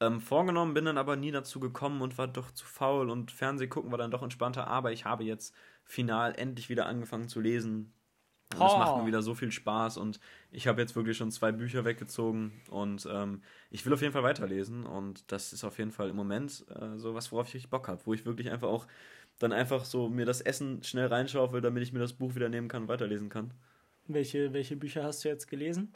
[0.00, 3.66] ähm, vorgenommen, bin dann aber nie dazu gekommen und war doch zu faul und Fernseh
[3.66, 4.68] gucken war dann doch entspannter.
[4.68, 5.54] Aber ich habe jetzt
[5.84, 7.92] final endlich wieder angefangen zu lesen.
[8.54, 8.78] Und es oh.
[8.78, 12.62] macht mir wieder so viel Spaß und ich habe jetzt wirklich schon zwei Bücher weggezogen
[12.70, 16.16] und ähm, ich will auf jeden Fall weiterlesen und das ist auf jeden Fall im
[16.16, 18.86] Moment äh, so was, worauf ich Bock habe, wo ich wirklich einfach auch
[19.38, 22.68] dann einfach so mir das Essen schnell reinschaufel, damit ich mir das Buch wieder nehmen
[22.68, 23.52] kann und weiterlesen kann.
[24.06, 25.92] Welche, welche Bücher hast du jetzt gelesen?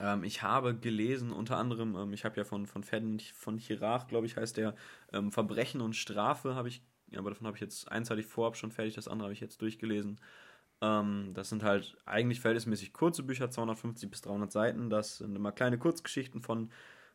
[0.00, 4.06] Ähm, ich habe gelesen, unter anderem, ähm, ich habe ja von, von Ferdinand von Chirach,
[4.06, 4.74] glaube ich, heißt der,
[5.12, 8.26] ähm, Verbrechen und Strafe habe ich, ja, aber davon habe ich jetzt eins hatte ich
[8.26, 10.20] vorab schon fertig, das andere habe ich jetzt durchgelesen.
[10.80, 14.90] Ähm, das sind halt eigentlich verhältnismäßig kurze Bücher, 250 bis 300 Seiten.
[14.90, 16.70] Das sind immer kleine Kurzgeschichten von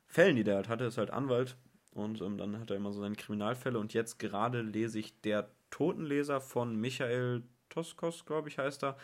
[0.08, 0.86] Fällen, die der halt hatte.
[0.86, 1.58] Das ist halt Anwalt
[1.92, 3.78] und ähm, dann hat er immer so seine Kriminalfälle.
[3.78, 8.98] Und jetzt gerade lese ich Der Totenleser von Michael Toskos, glaube ich, heißt er.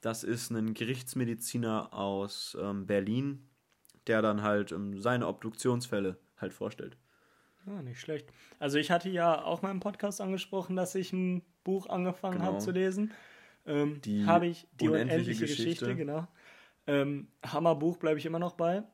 [0.00, 3.48] Das ist ein Gerichtsmediziner aus ähm, Berlin,
[4.06, 6.96] der dann halt ähm, seine Obduktionsfälle halt vorstellt.
[7.66, 8.28] Ja, nicht schlecht.
[8.58, 12.52] Also ich hatte ja auch mal im Podcast angesprochen, dass ich ein Buch angefangen genau.
[12.52, 13.12] habe zu lesen.
[13.66, 15.64] Ähm, die habe ich die unendliche, unendliche Geschichte.
[15.64, 16.28] Geschichte, genau.
[16.86, 18.84] Ähm, Hammerbuch bleibe ich immer noch bei.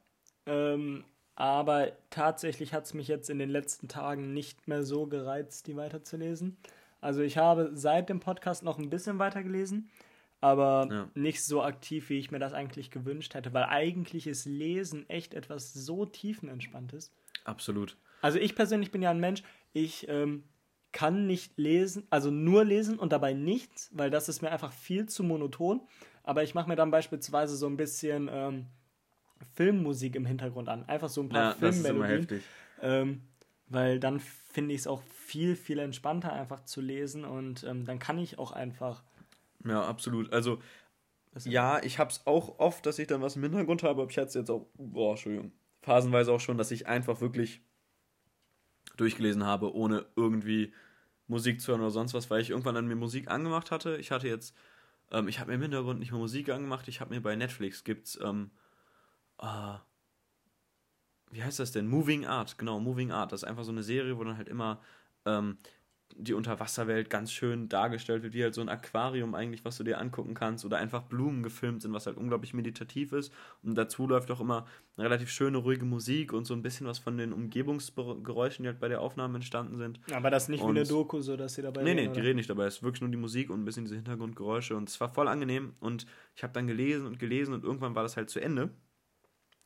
[0.47, 1.05] Ähm,
[1.35, 5.77] aber tatsächlich hat es mich jetzt in den letzten Tagen nicht mehr so gereizt, die
[5.77, 6.57] weiterzulesen.
[7.03, 9.91] Also ich habe seit dem Podcast noch ein bisschen weitergelesen,
[10.41, 11.09] aber ja.
[11.15, 15.35] nicht so aktiv, wie ich mir das eigentlich gewünscht hätte, weil eigentlich ist Lesen echt
[15.35, 17.13] etwas so tiefenentspanntes.
[17.45, 17.97] Absolut.
[18.21, 20.45] Also ich persönlich bin ja ein Mensch, ich ähm,
[20.93, 25.07] kann nicht lesen, also nur lesen und dabei nichts, weil das ist mir einfach viel
[25.07, 25.81] zu monoton.
[26.23, 28.67] Aber ich mache mir dann beispielsweise so ein bisschen ähm,
[29.55, 32.43] Filmmusik im Hintergrund an, einfach so ein paar ja, Filmmelodien.
[32.81, 33.23] Ähm,
[33.73, 37.99] weil dann finde ich es auch viel, viel entspannter einfach zu lesen und ähm, dann
[37.99, 39.03] kann ich auch einfach.
[39.65, 40.33] Ja, absolut.
[40.33, 40.59] Also,
[41.45, 44.19] ja, ich habe es auch oft, dass ich dann was im Hintergrund habe, aber ich
[44.19, 47.63] hatte es jetzt auch, boah, Entschuldigung, phasenweise auch schon, dass ich einfach wirklich
[48.97, 50.75] durchgelesen habe, ohne irgendwie
[51.27, 53.97] Musik zu hören oder sonst was, weil ich irgendwann dann mir Musik angemacht hatte.
[53.97, 54.55] Ich hatte jetzt,
[55.11, 57.85] ähm, ich habe mir im Hintergrund nicht mehr Musik angemacht, ich habe mir bei Netflix
[57.85, 58.51] gibt's, ähm,
[59.41, 59.77] äh,
[61.33, 61.89] wie heißt das denn?
[61.89, 63.33] Moving Art, genau, Moving Art.
[63.33, 64.81] Das ist einfach so eine Serie, wo dann halt immer
[65.25, 65.57] ähm,
[66.17, 69.99] die Unterwasserwelt ganz schön dargestellt wird, wie halt so ein Aquarium eigentlich, was du dir
[69.99, 73.33] angucken kannst, oder einfach Blumen gefilmt sind, was halt unglaublich meditativ ist.
[73.63, 74.67] Und dazu läuft auch immer
[74.97, 78.81] eine relativ schöne, ruhige Musik und so ein bisschen was von den Umgebungsgeräuschen, die halt
[78.81, 80.01] bei der Aufnahme entstanden sind.
[80.13, 82.13] Aber das nicht und wie eine Doku, so dass sie dabei Nee, nee, oder?
[82.13, 82.67] die reden nicht dabei.
[82.67, 84.77] Es ist wirklich nur die Musik und ein bisschen diese Hintergrundgeräusche.
[84.77, 85.75] Und es war voll angenehm.
[85.81, 88.71] Und ich habe dann gelesen und gelesen und irgendwann war das halt zu Ende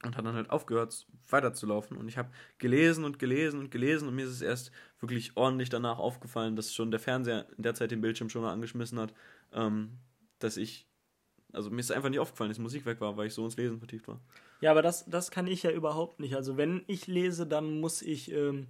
[0.05, 4.15] und hat dann halt aufgehört weiterzulaufen und ich habe gelesen und gelesen und gelesen und
[4.15, 7.91] mir ist es erst wirklich ordentlich danach aufgefallen, dass schon der Fernseher in der Zeit
[7.91, 9.15] den Bildschirm schon mal angeschmissen hat,
[9.53, 9.99] ähm,
[10.39, 10.87] dass ich
[11.53, 13.79] also mir ist einfach nicht aufgefallen, dass Musik weg war, weil ich so ins Lesen
[13.79, 14.21] vertieft war.
[14.61, 16.35] Ja, aber das, das kann ich ja überhaupt nicht.
[16.35, 18.67] Also wenn ich lese, dann muss ich ähm,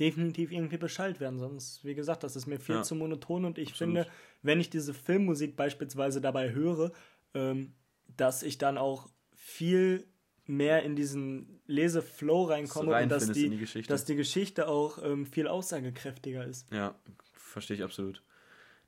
[0.00, 1.38] definitiv irgendwie Bescheid werden.
[1.38, 2.82] Sonst, wie gesagt, das ist mir viel Ja.
[2.82, 3.96] zu monoton und ich Absolut.
[4.04, 4.10] finde,
[4.42, 6.92] wenn ich diese Filmmusik beispielsweise dabei höre,
[7.34, 7.74] ähm,
[8.16, 10.06] dass ich dann auch viel
[10.46, 13.92] mehr in diesen Leseflow reinkomme und dass die, die Geschichte.
[13.92, 16.72] dass die Geschichte auch ähm, viel aussagekräftiger ist.
[16.72, 16.94] Ja,
[17.32, 18.22] verstehe ich absolut.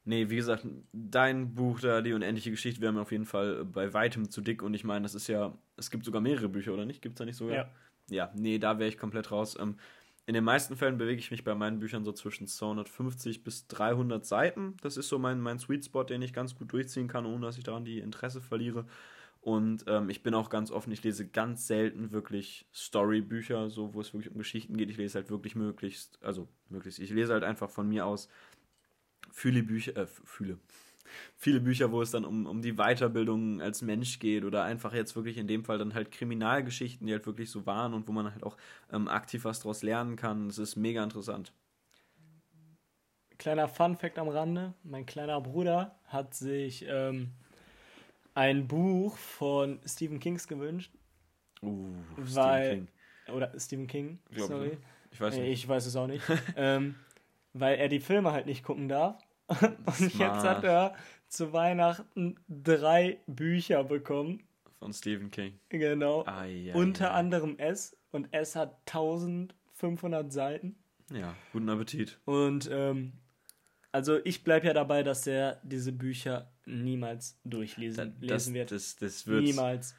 [0.04, 3.92] Nee, wie gesagt, dein Buch da, die unendliche Geschichte, wäre mir auf jeden Fall bei
[3.92, 6.86] weitem zu dick und ich meine, das ist ja, es gibt sogar mehrere Bücher, oder
[6.86, 7.02] nicht?
[7.02, 7.54] Gibt es da nicht sogar?
[7.54, 7.70] Ja.
[8.10, 9.56] Ja, nee, da wäre ich komplett raus.
[9.60, 9.76] Ähm,
[10.24, 14.26] in den meisten Fällen bewege ich mich bei meinen Büchern so zwischen 250 bis 300
[14.26, 14.76] Seiten.
[14.82, 17.56] Das ist so mein, mein Sweet Spot, den ich ganz gut durchziehen kann, ohne dass
[17.56, 18.84] ich daran die Interesse verliere.
[19.48, 24.02] Und ähm, ich bin auch ganz offen, ich lese ganz selten wirklich Storybücher, so wo
[24.02, 24.90] es wirklich um Geschichten geht.
[24.90, 28.28] Ich lese halt wirklich möglichst, also möglichst, ich lese halt einfach von mir aus
[29.32, 30.58] viele Bücher, äh, viele,
[31.34, 35.16] viele Bücher, wo es dann um, um die Weiterbildung als Mensch geht oder einfach jetzt
[35.16, 38.30] wirklich in dem Fall dann halt Kriminalgeschichten, die halt wirklich so waren und wo man
[38.30, 38.58] halt auch
[38.92, 40.48] ähm, aktiv was daraus lernen kann.
[40.48, 41.54] Es ist mega interessant.
[43.38, 47.30] Kleiner Fun-Fact am Rande: Mein kleiner Bruder hat sich ähm,
[48.38, 50.92] ein Buch von Stephen Kings gewünscht.
[51.60, 53.34] Uh, Weil- Stephen King.
[53.34, 54.68] Oder Stephen King, Glaub ich, sorry.
[54.68, 54.78] ne?
[55.10, 55.50] Ich weiß Äh, nicht.
[55.64, 56.24] Ich weiß es auch nicht.
[56.56, 56.94] ähm,
[57.52, 59.20] weil er die Filme halt nicht gucken darf.
[59.48, 60.44] Und jetzt Smart.
[60.44, 60.94] hat er
[61.28, 64.44] zu Weihnachten drei Bücher bekommen.
[64.78, 65.58] Von Stephen King.
[65.68, 66.22] Genau.
[66.26, 67.10] Ah, ja, Unter ja.
[67.14, 67.96] anderem S.
[68.12, 70.76] Und S hat 1500 Seiten.
[71.12, 72.18] Ja, guten Appetit.
[72.24, 73.12] Und ähm,
[73.92, 78.70] also ich bleibe ja dabei, dass er diese Bücher niemals durchlesen Das, lesen wird.
[78.70, 79.94] das, das wird, niemals.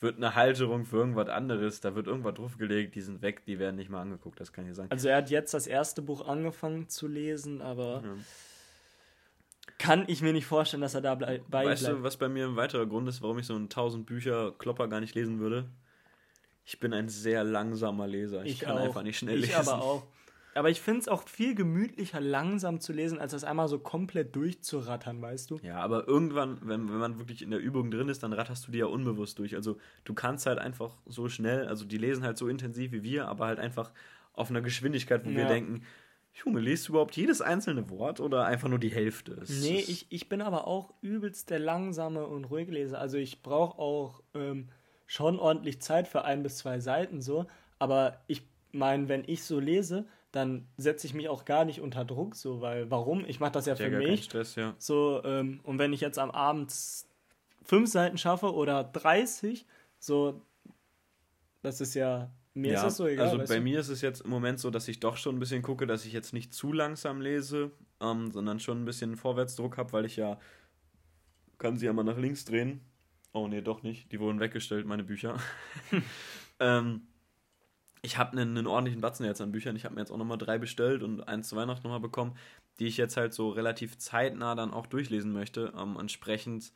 [0.00, 1.80] wird eine Halterung für irgendwas anderes.
[1.80, 4.74] Da wird irgendwas draufgelegt, die sind weg, die werden nicht mal angeguckt, das kann ich
[4.74, 4.90] sagen.
[4.90, 8.14] Also er hat jetzt das erste Buch angefangen zu lesen, aber Ja.
[9.78, 11.98] kann ich mir nicht vorstellen, dass er da blei bei Weißt bleibt.
[11.98, 14.88] du, was bei mir ein weiterer Grund ist, warum ich so einen 1000 Bücher Klopper
[14.88, 15.68] gar nicht lesen würde?
[16.64, 18.44] Ich bin ein sehr langsamer Leser.
[18.44, 18.84] Ich, kann auch.
[18.84, 19.68] einfach nicht schnell ich lesen.
[19.68, 20.06] aber auch.
[20.54, 24.34] Aber ich finde es auch viel gemütlicher, langsam zu lesen, als das einmal so komplett
[24.34, 25.60] durchzurattern, weißt du?
[25.62, 28.72] Ja, aber irgendwann, wenn, wenn man wirklich in der Übung drin ist, dann ratterst du
[28.72, 29.54] die ja unbewusst durch.
[29.54, 33.28] Also du kannst halt einfach so schnell, also die lesen halt so intensiv wie wir,
[33.28, 33.92] aber halt einfach
[34.32, 35.48] auf einer Geschwindigkeit, wo wir Ja.
[35.48, 35.82] denken,
[36.32, 39.32] Junge, liest du überhaupt jedes einzelne Wort oder einfach nur die Hälfte?
[39.42, 43.00] Es Nee, ich, ich bin aber auch übelst der langsame und ruhige Leser.
[43.00, 44.68] Also ich brauche auch ähm,
[45.06, 47.46] schon ordentlich Zeit für ein bis zwei Seiten so.
[47.78, 52.04] Aber ich meine, wenn ich so lese, dann setze ich mich auch gar nicht unter
[52.04, 53.24] Druck so, weil warum?
[53.26, 54.24] Ich mache das ja ja für mich.
[54.24, 54.74] Stress, ja.
[54.78, 56.72] So, ähm, und wenn ich jetzt am Abend
[57.62, 59.66] fünf Seiten schaffe oder 30,
[59.98, 60.40] so,
[61.62, 63.26] das ist ja, mir ist das so egal.
[63.26, 63.60] also bei du?
[63.60, 66.04] mir ist es jetzt im Moment so, dass ich doch schon ein bisschen gucke, dass
[66.04, 70.16] ich jetzt nicht zu langsam lese, ähm, sondern schon ein bisschen Vorwärtsdruck habe, weil ich
[70.16, 70.38] ja
[71.60, 72.80] kann sie ja mal nach links drehen.
[73.32, 74.10] Oh nee, doch nicht.
[74.10, 75.38] Die wurden weggestellt, meine Bücher.
[76.58, 77.02] ähm,
[78.02, 79.76] ich habe einen, einen ordentlichen Batzen jetzt an Büchern.
[79.76, 82.36] Ich habe mir jetzt auch nochmal drei bestellt und eins zu Weihnachten nochmal bekommen,
[82.78, 85.72] die ich jetzt halt so relativ zeitnah dann auch durchlesen möchte.
[85.76, 86.72] Ähm, entsprechend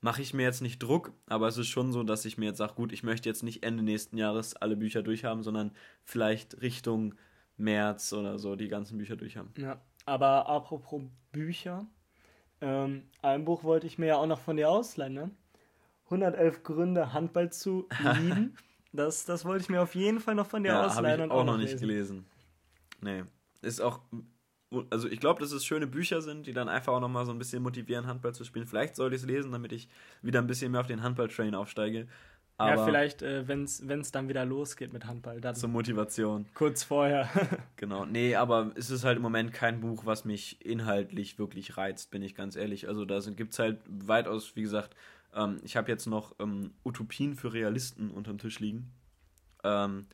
[0.00, 2.58] mache ich mir jetzt nicht Druck, aber es ist schon so, dass ich mir jetzt
[2.58, 5.72] sage, gut, ich möchte jetzt nicht Ende nächsten Jahres alle Bücher durchhaben, sondern
[6.04, 7.14] vielleicht Richtung
[7.56, 9.52] März oder so die ganzen Bücher durchhaben.
[9.56, 11.86] Ja, aber apropos Bücher,
[12.60, 15.30] ähm, ein Buch wollte ich mir ja auch noch von dir ausleihen, ne?
[16.06, 17.88] 111 Gründe, Handball zu
[18.20, 18.56] lieben.
[18.92, 21.24] Das, das wollte ich mir auf jeden Fall noch von dir Ja, habe ausleihen ich
[21.24, 21.80] und auch noch nicht lesen.
[21.80, 22.26] gelesen.
[23.00, 23.24] Nee.
[23.62, 24.00] Ist auch,
[24.90, 27.38] also ich glaube, dass es schöne Bücher sind, die dann einfach auch nochmal so ein
[27.38, 28.66] bisschen motivieren, Handball zu spielen.
[28.66, 29.88] Vielleicht sollte ich es lesen, damit ich
[30.22, 32.06] wieder ein bisschen mehr auf den Handball-Train aufsteige.
[32.58, 36.46] Aber ja, vielleicht, äh, wenn es dann wieder losgeht mit Handball, dann zur Motivation.
[36.54, 37.28] kurz vorher.
[37.76, 42.12] Genau, nee, aber es ist halt im Moment kein Buch, was mich inhaltlich wirklich reizt,
[42.12, 42.86] bin ich ganz ehrlich.
[42.86, 44.94] Also da gibt es halt weitaus, wie gesagt,
[45.34, 48.92] ähm, ich habe jetzt noch ähm, Utopien für Realisten unterm Tisch liegen.
[49.64, 50.06] Ähm,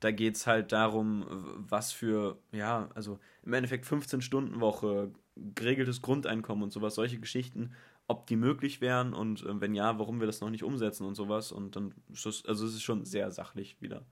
[0.00, 1.24] da geht es halt darum,
[1.68, 7.72] was für, ja, also im Endeffekt 15-Stunden-Woche, geregeltes Grundeinkommen und sowas, solche Geschichten,
[8.08, 11.14] ob die möglich wären und äh, wenn ja, warum wir das noch nicht umsetzen und
[11.14, 11.52] sowas.
[11.52, 14.04] Und dann, ist das- also es ist schon sehr sachlich wieder.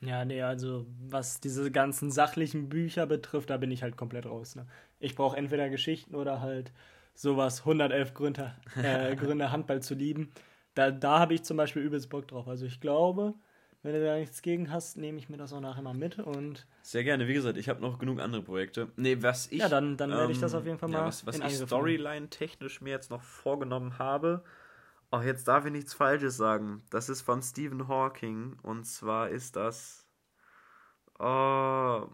[0.00, 4.54] ja, nee, also was diese ganzen sachlichen Bücher betrifft, da bin ich halt komplett raus.
[4.54, 4.66] Ne?
[5.00, 6.72] Ich brauche entweder Geschichten oder halt
[7.20, 10.30] sowas, 111 Gründe, äh, Gründe Handball zu lieben.
[10.74, 12.46] Da, da habe ich zum Beispiel übelst Bock drauf.
[12.46, 13.34] Also ich glaube,
[13.82, 16.66] wenn du da nichts gegen hast, nehme ich mir das auch nachher mal mit und
[16.82, 18.88] Sehr gerne, wie gesagt, ich habe noch genug andere Projekte.
[18.96, 19.58] Nee, was ich.
[19.58, 21.46] Ja, dann- dann werde ich das ähm, auf jeden Fall ja, mal was, was in
[21.46, 21.56] ich.
[21.56, 24.44] Storyline-technisch mir jetzt noch vorgenommen habe.
[25.10, 26.82] Oh, jetzt darf ich nichts Falsches sagen.
[26.90, 28.56] Das ist von Stephen Hawking.
[28.62, 30.06] Und zwar ist das.
[31.18, 32.06] Oh,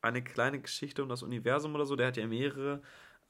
[0.00, 1.94] eine kleine Geschichte um das Universum oder so.
[1.94, 2.82] Der hat ja mehrere.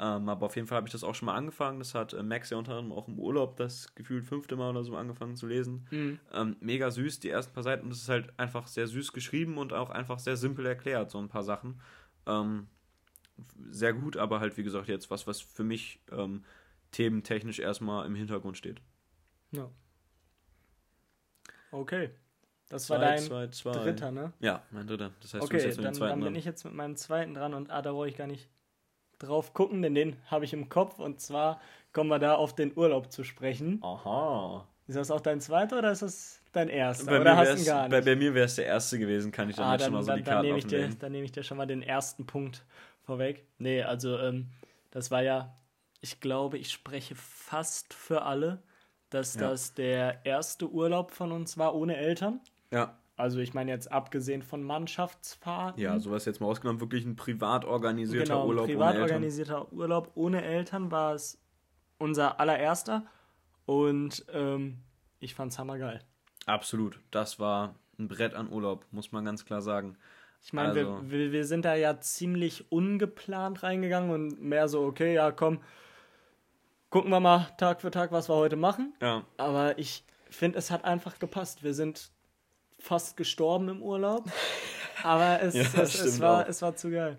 [0.04, 1.78] Ähm, aber auf jeden Fall habe ich das auch schon mal angefangen.
[1.78, 4.82] Das hat äh, Max ja unter anderem auch im Urlaub das gefühlt fünfte Mal oder
[4.82, 5.86] so angefangen zu lesen.
[5.92, 6.18] Mhm.
[6.32, 7.88] Ähm, mega süß, die ersten paar Seiten.
[7.88, 11.28] Es ist halt einfach sehr süß geschrieben und auch einfach sehr simpel erklärt, so ein
[11.28, 11.80] paar Sachen.
[12.26, 12.66] Ähm,
[13.70, 16.44] sehr gut, aber halt, wie gesagt, jetzt was, was für mich ähm,
[16.90, 18.82] thementechnisch erstmal im Hintergrund steht.
[19.52, 19.70] Ja.
[21.70, 22.10] Okay.
[22.68, 23.72] Das war Zwei, dein zwei, zwei.
[23.72, 24.32] dritter, ne?
[24.40, 25.12] Ja, mein dritter.
[25.20, 26.34] Das heißt, du bist Okay, jetzt mit dem dann, zweiten dann bin dran.
[26.34, 28.48] ich jetzt mit meinem zweiten dran und ah, da brauche ich gar nicht
[29.22, 31.60] drauf gucken, denn den habe ich im Kopf und zwar
[31.92, 33.82] kommen wir da auf den Urlaub zu sprechen.
[33.82, 34.66] Aha.
[34.88, 37.06] Ist das auch dein zweiter oder ist das dein erster?
[37.06, 38.06] Bei oder mir, hast du gar bei, nicht?
[38.06, 40.02] bei mir wäre es der erste gewesen, kann ich dann ah, jetzt dann, schon mal
[40.02, 41.82] so dann, die dann, Karten nehme ich dir, dann nehme ich dir schon mal den
[41.82, 42.64] ersten Punkt
[43.04, 43.46] vorweg.
[43.58, 44.48] Nee, also ähm,
[44.90, 45.54] das war ja,
[46.00, 48.62] ich glaube, ich spreche fast für alle,
[49.10, 49.50] dass Ja.
[49.50, 52.40] das der erste Urlaub von uns war ohne Eltern.
[52.70, 55.80] Ja, Also ich meine jetzt abgesehen von Mannschaftsfahrten.
[55.80, 59.14] ja, sowas jetzt mal ausgenommen, wirklich ein privat organisierter genau, Urlaub privat ohne Eltern.
[59.14, 61.40] organisierter Urlaub ohne Eltern war es
[61.98, 63.04] unser allererster
[63.64, 64.78] und ähm,
[65.20, 66.00] ich fand's hammergeil.
[66.46, 69.96] Absolut, das war ein Brett an Urlaub, muss man ganz klar sagen.
[70.42, 74.82] Ich meine, Also- wir, wir, wir sind da ja ziemlich ungeplant reingegangen und mehr so,
[74.82, 75.60] okay, ja komm,
[76.90, 78.92] gucken wir mal Tag für Tag, was wir heute machen.
[79.00, 81.62] Ja, Aber ich finde, es hat einfach gepasst.
[81.62, 82.10] Wir sind
[82.82, 84.24] fast gestorben im Urlaub.
[85.02, 86.48] Aber es, Ja, es, es, war, auch.
[86.48, 87.18] es war zu geil.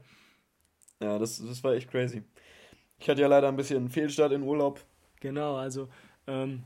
[1.02, 2.24] ja das, das war echt crazy.
[3.00, 4.80] Ich hatte ja leider ein bisschen Fehlstart in Urlaub.
[5.20, 5.90] Genau, also
[6.28, 6.64] ähm,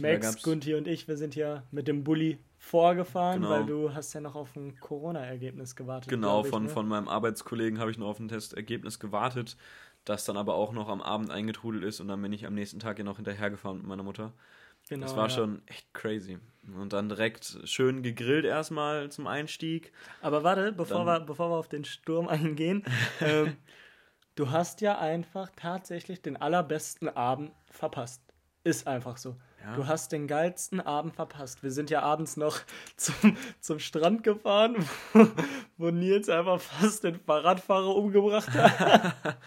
[0.00, 3.50] Max, Gunti und ich, wir sind ja mit dem Bulli vorgefahren, Genau.
[3.50, 6.08] weil du hast ja noch auf ein Corona-Ergebnis gewartet.
[6.08, 6.68] Genau, ich, von, ne?
[6.68, 9.56] von meinem Arbeitskollegen habe ich noch auf ein Testergebnis gewartet,
[10.04, 12.78] das dann aber auch noch am Abend eingetrudelt ist und dann bin ich am nächsten
[12.80, 14.32] Tag ja noch hinterhergefahren mit meiner Mutter.
[14.88, 15.30] Genau, das war ja.
[15.30, 16.38] schon echt crazy.
[16.76, 19.92] Und dann direkt schön gegrillt erstmal zum Einstieg.
[20.20, 22.84] Aber warte, bevor, Dann- wir, bevor wir auf den Sturm eingehen,
[23.20, 23.56] ähm,
[24.34, 28.22] du hast ja einfach tatsächlich den allerbesten Abend verpasst.
[28.64, 29.36] Ist einfach so.
[29.62, 29.74] Ja.
[29.74, 31.62] Du hast den geilsten Abend verpasst.
[31.62, 32.60] Wir sind ja abends noch
[32.96, 34.76] zum, zum Strand gefahren,
[35.12, 35.26] wo,
[35.78, 39.14] wo Nils einfach fast den Fahrradfahrer umgebracht hat.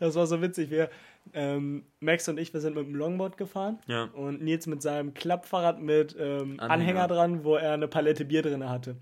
[0.00, 0.70] das war so witzig.
[0.70, 0.90] Wir,
[1.32, 4.04] ähm, Max und ich, wir sind mit dem Longboard gefahren Ja.
[4.14, 6.70] und Nils mit seinem Klappfahrrad mit ähm, Anhänger.
[6.70, 7.08] Anhänger.
[7.08, 8.96] dran, wo er eine Palette Bier drin hatte.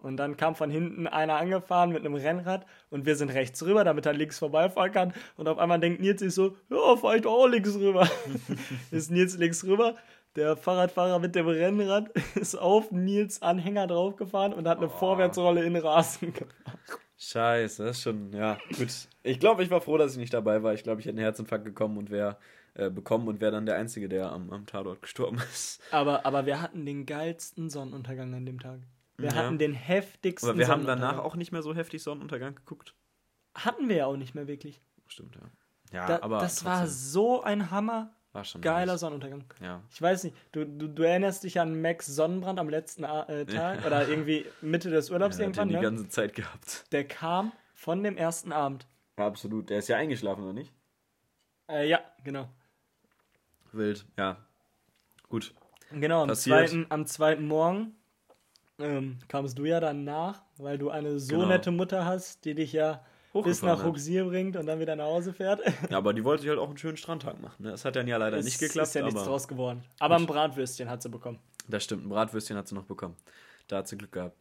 [0.00, 3.82] Und dann kam von hinten einer angefahren mit einem Rennrad und wir sind rechts rüber,
[3.82, 5.12] damit er links vorbeifahren kann.
[5.36, 8.08] Und auf einmal denkt Nils sich so, ja, fahr ich doch auch links rüber.
[8.92, 9.96] ist Nils links rüber.
[10.36, 15.74] Der Fahrradfahrer mit dem Rennrad ist auf Nils Anhänger draufgefahren und hat eine Vorwärtsrolle in
[15.74, 16.54] Rasen gemacht.
[17.20, 19.08] Scheiße, das ist schon, ja, gut.
[19.24, 20.72] Ich glaube, ich war froh, dass ich nicht dabei war.
[20.72, 22.38] Ich glaube, ich hätte einen Herzinfarkt gekommen und wäre
[22.74, 25.82] äh, bekommen und wäre dann der Einzige, der am, am Tatort gestorben ist.
[25.90, 28.80] Aber, aber wir hatten den geilsten Sonnenuntergang an dem Tag.
[29.16, 29.34] Wir Ja.
[29.34, 32.94] hatten den heftigsten Aber wir haben danach auch nicht mehr so heftig Sonnenuntergang geguckt.
[33.54, 34.80] Hatten wir ja auch nicht mehr wirklich.
[35.08, 35.42] Stimmt, ja.
[35.92, 39.00] Ja, Da, aber das war trotzdem, so ein hammer war schon geiler nice.
[39.00, 39.44] Sonnenuntergang.
[39.60, 39.82] Ja.
[39.90, 43.84] Ich weiß nicht, du, du, du erinnerst dich an Max Sonnenbrand am letzten äh, Tag
[43.86, 45.80] oder irgendwie Mitte des Urlaubs Ja, hat den irgendwann, die ne?
[45.82, 46.90] ganze Zeit gehabt.
[46.92, 48.86] Der kam von dem ersten Abend.
[49.18, 49.68] Ja, absolut.
[49.70, 50.72] Der ist ja eingeschlafen, oder nicht?
[51.68, 52.48] Äh, ja, genau.
[53.72, 54.36] Wild, ja.
[55.28, 55.52] Gut.
[55.92, 56.68] Genau, am Passiert.
[56.68, 57.94] zweiten, am zweiten Morgen
[58.78, 61.48] ähm, kamst du ja dann nach, weil du eine so Genau.
[61.48, 63.04] nette Mutter hast, die dich ja
[63.44, 63.86] bis nach hat.
[63.86, 65.60] Ruxier bringt und dann wieder nach Hause fährt.
[65.90, 67.62] Ja, aber die wollte sich halt auch einen schönen Strandtag machen.
[67.62, 67.70] Ne?
[67.70, 68.88] Das hat dann ja leider Es nicht geklappt.
[68.88, 69.82] ist ja nichts draus geworden.
[69.98, 71.38] Aber ein Bratwürstchen hat sie bekommen.
[71.68, 73.16] Das stimmt, ein Bratwürstchen hat sie noch bekommen.
[73.68, 74.36] Da hat sie Glück gehabt.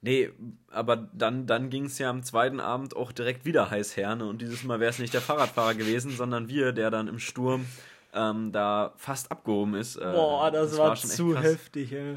[0.00, 0.30] Nee,
[0.70, 4.14] aber dann, dann ging es ja am zweiten Abend auch direkt wieder heiß her.
[4.16, 4.26] Ne?
[4.26, 7.64] Und dieses Mal wäre es nicht der Fahrradfahrer gewesen, sondern wir, der dann im Sturm
[8.12, 9.96] ähm, da fast abgehoben ist.
[9.96, 12.16] Äh, Boah, das, war, schon echt zu heftig, ey.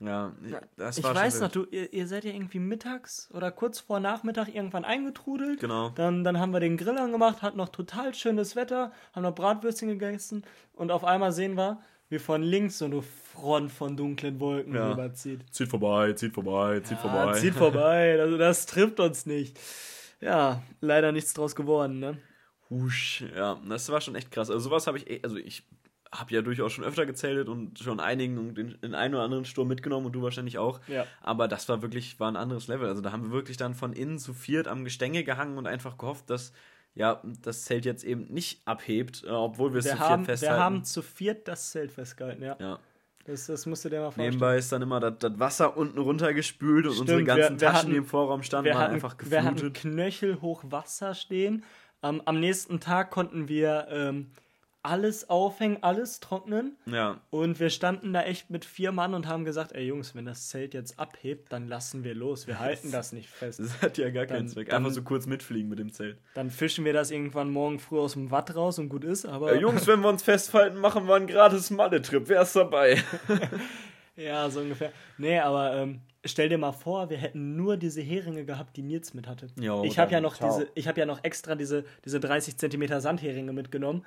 [0.00, 0.32] Ja,
[0.76, 1.72] das Ich war weiß schon noch, wild.
[1.72, 5.60] du, ihr, ihr seid ja irgendwie mittags oder kurz vor Nachmittag irgendwann eingetrudelt.
[5.60, 5.90] Genau.
[5.90, 9.88] Dann, dann haben wir den Grill angemacht, hatten noch total schönes Wetter, haben noch Bratwürstchen
[9.90, 14.74] gegessen und auf einmal sehen wir, wie von links so eine Front von dunklen Wolken
[14.74, 14.90] Ja.
[14.90, 15.42] rüberzieht.
[15.52, 17.32] Zieht vorbei, zieht vorbei, zieht Ah, vorbei.
[17.38, 19.58] zieht vorbei, also das trifft uns nicht.
[20.20, 22.16] Ja, leider nichts draus geworden, ne?
[22.70, 24.48] Husch, ja, das war schon echt krass.
[24.50, 25.62] Also sowas habe ich, eh- also ich
[26.12, 29.44] habe ja durchaus schon öfter gezählt und schon einigen und den, den einen oder anderen
[29.44, 30.80] Sturm mitgenommen und du wahrscheinlich auch.
[30.88, 31.06] Ja.
[31.22, 32.88] Aber das war wirklich, war ein anderes Level.
[32.88, 35.98] Also da haben wir wirklich dann von innen zu viert am Gestänge gehangen und einfach
[35.98, 36.52] gehofft, dass
[36.96, 40.26] ja, das Zelt jetzt eben nicht abhebt, äh, obwohl wir es zu viert haben, wir
[40.26, 40.60] festhalten.
[40.62, 42.56] haben zu viert das Zelt festgehalten, ja.
[42.58, 42.78] ja.
[43.26, 44.30] Das, das musst du dir mal vorstellen.
[44.30, 47.58] Nebenbei ist dann immer das, das Wasser unten runtergespült und Stimmt, unsere ganzen wir- wir
[47.58, 49.82] Taschen, hatten- die im Vorraum standen, waren hatten, einfach wir hatten geflutet.
[49.82, 51.62] knöchelhoch Wasser stehen.
[52.00, 54.32] Am am nächsten Tag konnten wir ähm,
[54.82, 56.76] alles aufhängen, alles trocknen.
[56.86, 57.20] Ja.
[57.30, 60.48] Und wir standen da echt mit vier Mann und haben gesagt, ey Jungs, wenn das
[60.48, 62.46] Zelt jetzt abhebt, dann lassen wir los.
[62.46, 63.60] Wir halten das nicht fest.
[63.60, 64.68] Das hat ja gar keinen Dann- Zweck.
[64.70, 66.18] dann- Einfach so kurz mitfliegen mit dem Zelt.
[66.34, 69.52] Dann fischen wir das irgendwann morgen früh aus dem Watt raus und gut ist, aber.
[69.52, 72.24] Äh, Jungs, wenn wir uns festhalten, machen wir einen gratis Malle-Trip.
[72.26, 73.02] Wer ist dabei?
[74.16, 74.92] Ja, so ungefähr.
[75.16, 79.14] Nee, aber ähm, stell dir mal vor, wir hätten nur diese Heringe gehabt, die Nils
[79.14, 79.46] mit hatte.
[79.58, 80.50] Jo, ich habe ja dann noch ciao.
[80.58, 84.04] diese, ich habe ja noch extra diese, diese 30 Zentimeter Sandheringe mitgenommen.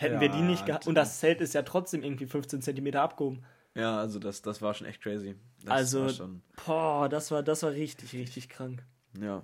[0.00, 0.86] Hätten Ja, wir die nicht gehabt.
[0.86, 3.42] Und das Zelt ist ja trotzdem irgendwie 15 Zentimeter abgehoben.
[3.74, 5.34] Ja, also das, das war schon echt crazy.
[5.64, 8.84] Das Also- war schon, Boah, das war, das war richtig, richtig krank.
[9.20, 9.42] ja.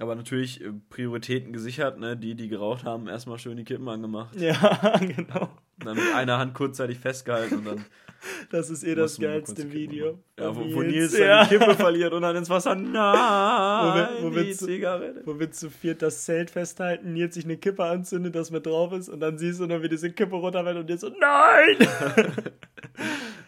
[0.00, 2.16] Aber natürlich äh, Prioritäten gesichert, ne?
[2.16, 4.36] Die, die geraucht haben, erstmal schön die Kippen angemacht.
[4.40, 5.48] Ja, genau.
[5.78, 7.84] Dann mit einer Hand kurzzeitig festgehalten und dann
[8.50, 10.18] Das ist eh das geilste Video.
[10.38, 11.44] Ja, wo, wo Nils ja.
[11.44, 12.74] die Kippe verliert und dann ins Wasser.
[12.74, 15.22] Nein, Wo wir- wo wir die zu- Zigarette.
[15.24, 18.92] Wo wir zu viert das Zelt festhalten, Nils sich eine Kippe anzündet, das mit drauf
[18.92, 21.76] ist und dann siehst du nur, wie diese Kippe runterfällt und Nils so, nein!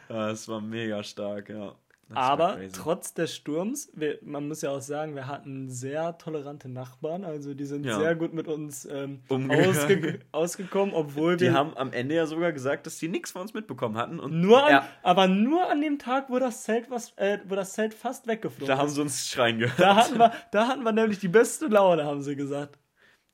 [0.09, 1.75] Ja, es war mega stark, ja.
[2.17, 2.73] Aber crazy.
[2.73, 7.55] trotz des Sturms, wir, man muss ja auch sagen, wir hatten sehr tolerante Nachbarn, also
[7.55, 7.99] die sind Ja.
[7.99, 12.53] sehr gut mit uns ähm, ausge ausgekommen, obwohl Die wir haben am Ende ja sogar
[12.53, 14.19] gesagt, dass die nichts von uns mitbekommen hatten.
[14.19, 17.55] Und nur an, ja, aber nur an dem Tag, wo das Zelt was, äh, wo
[17.55, 18.95] das Zelt fast weggeflogen da haben ist.
[18.95, 19.79] sie uns schreien gehört.
[19.79, 22.79] Da hatten wir, da hatten wir nämlich die beste Laune, haben sie gesagt.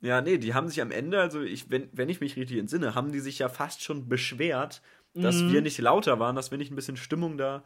[0.02, 2.94] Ja, nee, die haben sich am Ende, also ich, wenn, wenn ich mich richtig entsinne,
[2.94, 4.82] haben die sich ja fast schon beschwert,
[5.14, 5.50] dass Mhm.
[5.52, 7.64] wir nicht lauter waren, dass wir nicht ein bisschen Stimmung da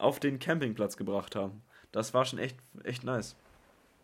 [0.00, 1.62] auf den Campingplatz gebracht haben.
[1.92, 3.36] Das war schon echt, echt nice.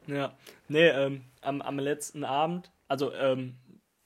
[0.07, 0.34] Ja,
[0.68, 3.57] nee, ähm, am, am letzten Abend, also ähm,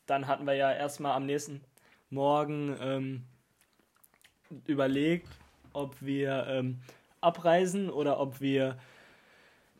[0.06, 1.60] dann hatten wir ja erstmal am nächsten
[2.08, 3.22] Morgen ähm,
[4.66, 5.28] überlegt,
[5.72, 6.80] ob wir ähm,
[7.20, 8.78] abreisen oder ob wir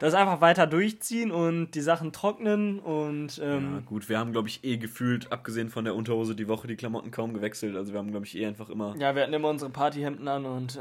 [0.01, 4.49] das einfach weiter durchziehen und die Sachen trocknen und Ja, ähm, gut, wir haben, glaube
[4.49, 7.77] ich, eh gefühlt, abgesehen von der Unterhose, die Woche die Klamotten kaum gewechselt.
[7.77, 8.97] Also wir haben, glaube ich, eh einfach immer.
[8.97, 10.79] ja, wir hatten immer unsere Partyhemden an und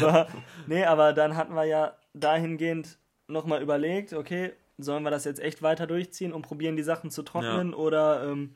[0.00, 0.28] war.
[0.66, 2.96] Nee, aber dann hatten wir ja dahingehend
[3.26, 7.22] nochmal überlegt, okay, sollen wir das jetzt echt weiter durchziehen und probieren, die Sachen zu
[7.22, 8.54] trocknen oder ähm,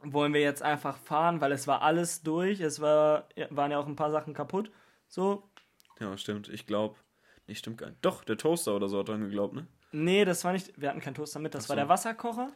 [0.00, 3.78] wollen wir jetzt einfach fahren, weil es war alles durch, es war, ja, waren ja
[3.78, 4.70] auch ein paar Sachen kaputt.
[5.08, 5.42] So,
[6.00, 6.48] Ja, stimmt.
[6.48, 6.96] Ich glaube.
[7.48, 8.04] Nee, stimmt gar nicht.
[8.04, 9.66] Doch, der Toaster oder so hat dran geglaubt, ne?
[9.90, 11.80] nee, das war nicht, wir hatten keinen Toaster mit, das Ach war so.
[11.80, 12.52] der Wasserkocher.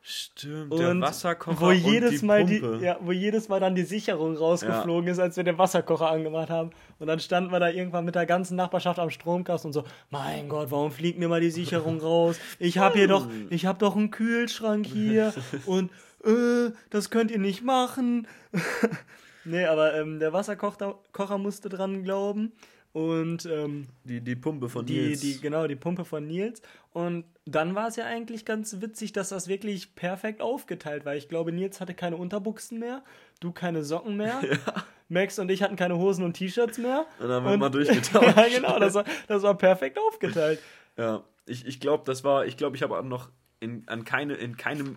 [0.00, 2.78] Stimmt, Und der Wasserkocher wo und jedes die Mal Pumpe.
[2.78, 6.50] die, ja, wo jedes Mal dann die Sicherung rausgeflogen ist, als wir den Wasserkocher angemacht
[6.50, 6.70] haben.
[7.00, 10.48] Und dann standen wir da irgendwann mit der ganzen Nachbarschaft am Stromkasten und so, mein
[10.48, 12.38] Gott, warum fliegt denn immer die Sicherung raus?
[12.60, 15.34] Ich habe hier doch, ich habe doch einen Kühlschrank hier
[15.66, 15.90] und
[16.24, 18.28] äh, das könnt ihr nicht machen.
[19.44, 22.52] nee, aber ähm, der Wasserkocher Kocher musste dran glauben.
[22.92, 25.20] Und ähm, Die, die Pumpe von die, Nils.
[25.20, 26.62] die, genau, die Pumpe von Nils.
[26.92, 31.14] Und dann war es ja eigentlich ganz witzig, dass das wirklich perfekt aufgeteilt war.
[31.14, 33.04] Ich glaube, Nils hatte keine Unterbuchsen mehr,
[33.40, 34.40] du keine Socken mehr,
[35.08, 37.06] Max und ich hatten keine Hosen und T-Shirts mehr.
[37.20, 38.36] Und dann haben wir mal durchgetauscht.
[38.36, 40.58] ja, genau, das war, das war perfekt aufgeteilt.
[40.96, 43.28] Ja, ich, ich glaube, das war, ich glaube, ich habe noch
[43.60, 44.96] in, an keine, in keinem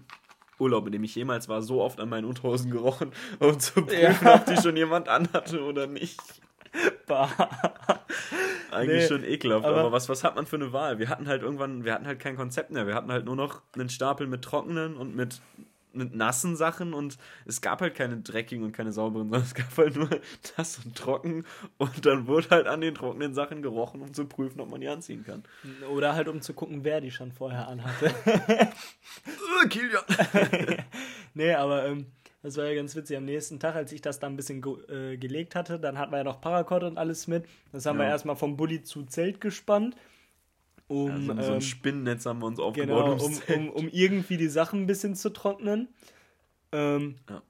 [0.59, 4.25] Urlaub, in dem ich jemals war, so oft an meinen Unterhosen gerochen, um zu prüfen,
[4.25, 4.35] Ja.
[4.35, 6.19] ob die schon jemand anhatte oder nicht.
[8.71, 10.97] Eigentlich Nee, schon ekelhaft, aber, aber- was, was hat man für eine Wahl?
[10.99, 12.87] Wir hatten halt irgendwann, wir hatten halt kein Konzept mehr.
[12.87, 15.41] Wir hatten halt nur noch einen Stapel mit trockenen und mit,
[15.91, 19.75] mit nassen Sachen und es gab halt keine dreckigen und keine sauberen, sondern es gab
[19.77, 20.07] halt nur
[20.57, 21.45] nass und trocken
[21.77, 24.87] und dann wurde halt an den trockenen Sachen gerochen, um zu prüfen, ob man die
[24.87, 25.43] anziehen kann.
[25.91, 28.11] Oder halt, um zu gucken, wer die schon vorher anhatte.
[29.63, 30.03] Äh, Kilian!
[31.33, 32.05] nee, aber ähm,
[32.43, 33.17] das war ja ganz witzig.
[33.17, 34.73] Am nächsten Tag, als ich das da ein bisschen ge
[35.13, 37.45] äh, gelegt hatte, dann hatten wir ja noch Paracord und alles mit.
[37.71, 38.11] Das haben wir Ja.
[38.11, 39.95] erstmal vom Bulli zu Zelt gespannt.
[40.87, 43.19] Um, Also so ähm, ein Spinnennetz haben wir uns aufgebaut.
[43.19, 45.87] genau, um, um, um irgendwie die Sachen ein bisschen zu trocknen.
[46.71, 47.41] Ähm, Ja.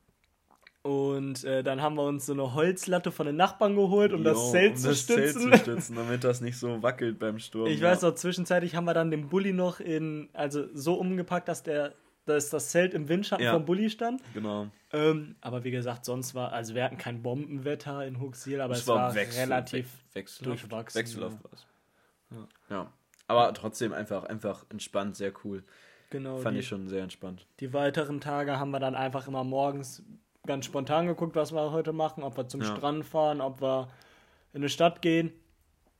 [0.83, 4.35] Und äh, dann haben wir uns so eine Holzlatte von den Nachbarn geholt, um das
[4.39, 5.41] Jo, Zelt um zu das stützen.
[5.51, 7.67] Zelt zu stützen, damit das nicht so wackelt beim Sturm.
[7.67, 11.61] Ich weiß noch, zwischenzeitlich haben wir dann den Bulli noch in, also so umgepackt, dass
[11.61, 11.93] der,
[12.35, 13.53] dass das Zelt im Windschatten Ja.
[13.53, 14.21] vom Bulli stand.
[14.33, 14.67] Genau.
[14.93, 18.81] Ähm, aber wie gesagt, sonst war, also wir hatten kein Bombenwetter in Huxil, aber es,
[18.81, 20.45] Es war, war wechsel- relativ we- wechselhaft.
[20.63, 21.49] durchwachsen, Wechselhaft ja.
[21.49, 21.65] war's.
[22.69, 22.91] Ja.
[23.27, 25.63] Aber trotzdem einfach, einfach entspannt, sehr cool.
[26.09, 26.37] genau.
[26.37, 27.45] Fand die, ich schon sehr entspannt.
[27.61, 30.03] die weiteren Tage haben wir dann einfach immer morgens
[30.45, 32.67] ganz spontan geguckt, was wir heute machen, ob wir zum Ja.
[32.75, 33.87] Strand fahren, ob wir
[34.53, 35.31] in eine Stadt gehen.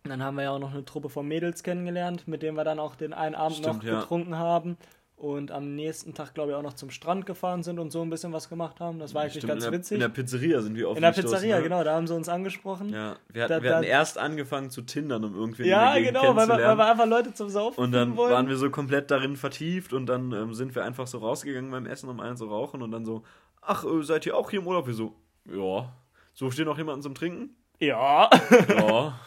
[0.04, 2.80] Dann haben wir ja auch noch eine Truppe von Mädels kennengelernt, mit denen wir dann
[2.80, 4.00] auch den einen Abend Stimmt, noch ja.
[4.02, 4.78] getrunken haben.
[5.22, 8.10] Und am nächsten Tag, glaube ich, auch noch zum Strand gefahren sind und so ein
[8.10, 8.98] bisschen was gemacht haben.
[8.98, 9.96] Das war eigentlich Stimmt, ganz in der, witzig.
[9.96, 11.64] In der Pizzeria sind wir oft In der Pizzeria, ne?
[11.64, 12.90] genau, da haben sie uns angesprochen.
[12.90, 16.36] Ja, wir, hatten, Da- wir hatten da- erst angefangen zu tindern, um irgendwie Ja, genau,
[16.36, 19.36] weil wir, weil wir einfach Leute zum Saufen Und dann waren wir so komplett darin
[19.36, 22.82] vertieft und dann ähm, sind wir einfach so rausgegangen beim Essen, um einen zu rauchen
[22.82, 23.22] und dann so,
[23.62, 24.88] ach, äh, seid ihr auch hier im Urlaub?
[24.88, 25.14] Wir so,
[25.46, 25.92] ja.
[26.34, 27.56] So, steht noch jemanden zum Trinken?
[27.80, 28.28] ja.
[28.70, 29.20] Ja.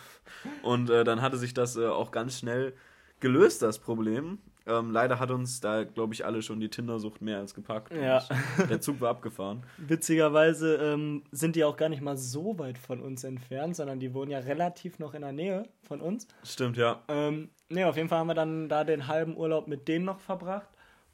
[0.63, 2.75] und äh, dann hatte sich das äh, auch ganz schnell
[3.21, 4.39] gelöst, das Problem.
[4.67, 7.93] Ähm, leider hat uns da, glaube ich, alle schon die Tindersucht mehr als gepackt.
[7.95, 8.23] Ja.
[8.69, 9.62] Der Zug war abgefahren.
[9.77, 14.15] Witzigerweise ähm, sind die auch gar nicht mal so weit von uns entfernt, sondern die
[14.15, 16.27] wohnen ja relativ noch in der Nähe von uns.
[16.45, 17.03] Stimmt, ja.
[17.09, 20.21] Ähm, ne, auf jeden Fall haben wir dann da den halben Urlaub mit denen noch
[20.21, 20.69] verbracht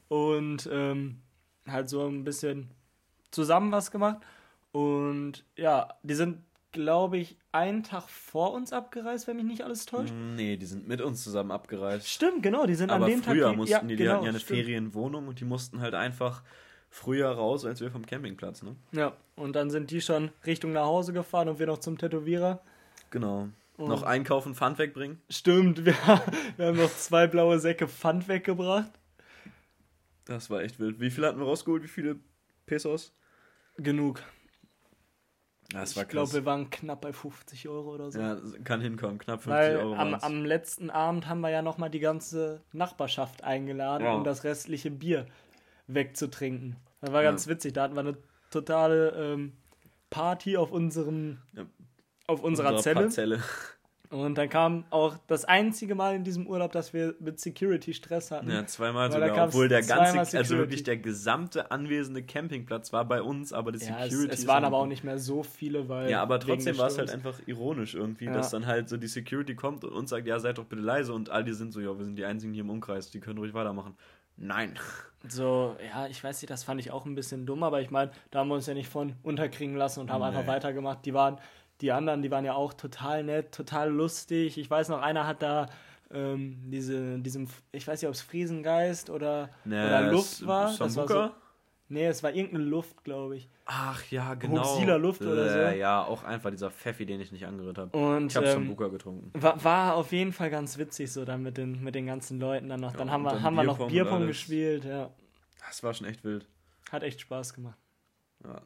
[0.09, 1.21] und ähm,
[1.67, 2.71] halt so ein bisschen
[3.31, 4.19] zusammen was gemacht.
[4.73, 6.39] Und ja, die sind,
[6.73, 10.13] glaube ich, einen Tag vor uns abgereist, wenn mich nicht alles täuscht.
[10.15, 12.09] Nee, die sind mit uns zusammen abgereist.
[12.09, 13.57] Stimmt, genau, die sind Aber an dem früher Tag.
[13.57, 14.61] mussten die, die genau, hatten ja eine stimmt.
[14.61, 16.43] Ferienwohnung und die mussten halt einfach
[16.89, 18.77] früher raus als wir vom Campingplatz, ne?
[18.93, 22.61] Ja, und dann sind die schon Richtung nach Hause gefahren und wir noch zum Tätowierer.
[23.11, 23.49] Genau.
[23.77, 25.21] Und- Noch einkaufen, Pfand wegbringen.
[25.31, 25.95] Stimmt, wir,
[26.57, 28.91] wir haben noch zwei blaue Säcke Pfand weggebracht.
[30.27, 31.01] Das war echt wild.
[31.01, 31.83] Wie viel hatten wir rausgeholt?
[31.83, 32.17] Wie viele
[32.67, 33.13] Pesos?
[33.79, 34.23] Genug.
[35.73, 38.19] War Ich glaube, wir waren knapp bei 50 Euro oder so.
[38.19, 39.19] ja, kann hinkommen.
[39.19, 43.45] Knapp 50 Weil Euro am, am letzten Abend haben wir ja nochmal die ganze Nachbarschaft
[43.45, 44.15] eingeladen, Ja.
[44.15, 45.27] um das restliche Bier
[45.87, 46.77] wegzutrinken.
[47.01, 47.31] Das war Ja.
[47.31, 47.73] ganz witzig.
[47.73, 48.17] Da hatten wir eine
[48.51, 49.53] totale ähm,
[50.11, 51.65] Party auf unserem Ja.
[52.27, 53.01] auf unserer Unserer Zelle.
[53.03, 53.43] Parzelle.
[54.11, 58.33] Und dann kam auch das einzige Mal in diesem Urlaub, dass wir mit Security Stress
[58.33, 58.51] hatten.
[58.51, 59.47] Ja, zweimal sogar.
[59.47, 63.99] Obwohl der ganze, also wirklich der gesamte anwesende Campingplatz war bei uns, aber die Ja,
[64.01, 66.11] es, Security es ist waren aber auch nicht mehr so viele, weil.
[66.11, 68.33] Ja, aber trotzdem war es halt einfach ironisch irgendwie, Ja.
[68.33, 71.13] dass dann halt so die Security kommt und uns sagt, ja, seid doch bitte leise
[71.13, 73.39] und all die sind so, ja, wir sind die einzigen hier im Umkreis, die können
[73.39, 73.95] ruhig weitermachen.
[74.37, 74.75] Nein.
[75.29, 78.11] So, ja, ich weiß nicht, das fand ich auch ein bisschen dumm, aber ich meine,
[78.31, 80.29] da haben wir uns ja nicht von unterkriegen lassen und haben Nee.
[80.29, 81.05] einfach weitergemacht.
[81.05, 81.37] Die waren,
[81.81, 84.59] die anderen, die waren ja auch total nett, total lustig.
[84.59, 85.69] Ich weiß noch, einer hat da
[86.13, 90.77] ähm, diese, diesem, ich weiß nicht, ob es Friesengeist oder, oder Luft war.
[90.77, 91.31] Das war so,
[91.89, 93.49] nee, es war irgendeine Luft, glaube ich.
[93.67, 94.63] Ach ja, genau.
[94.65, 95.59] Hochsieler Luft oder so.
[95.59, 97.97] Äh, Ja, auch einfach dieser Pfeffi, den ich nicht angerührt habe.
[97.97, 99.31] Und Ich habe ähm, Sambuca getrunken.
[99.41, 102.69] war, war auf jeden Fall ganz witzig, so dann mit den, mit den ganzen Leuten
[102.69, 102.93] dann noch.
[102.93, 105.11] Dann Ja, haben und wir, dann haben wir noch Bierpong gespielt, ja.
[105.69, 106.47] Das war schon echt wild.
[106.91, 107.79] Hat echt Spaß gemacht.
[108.45, 108.61] Ja.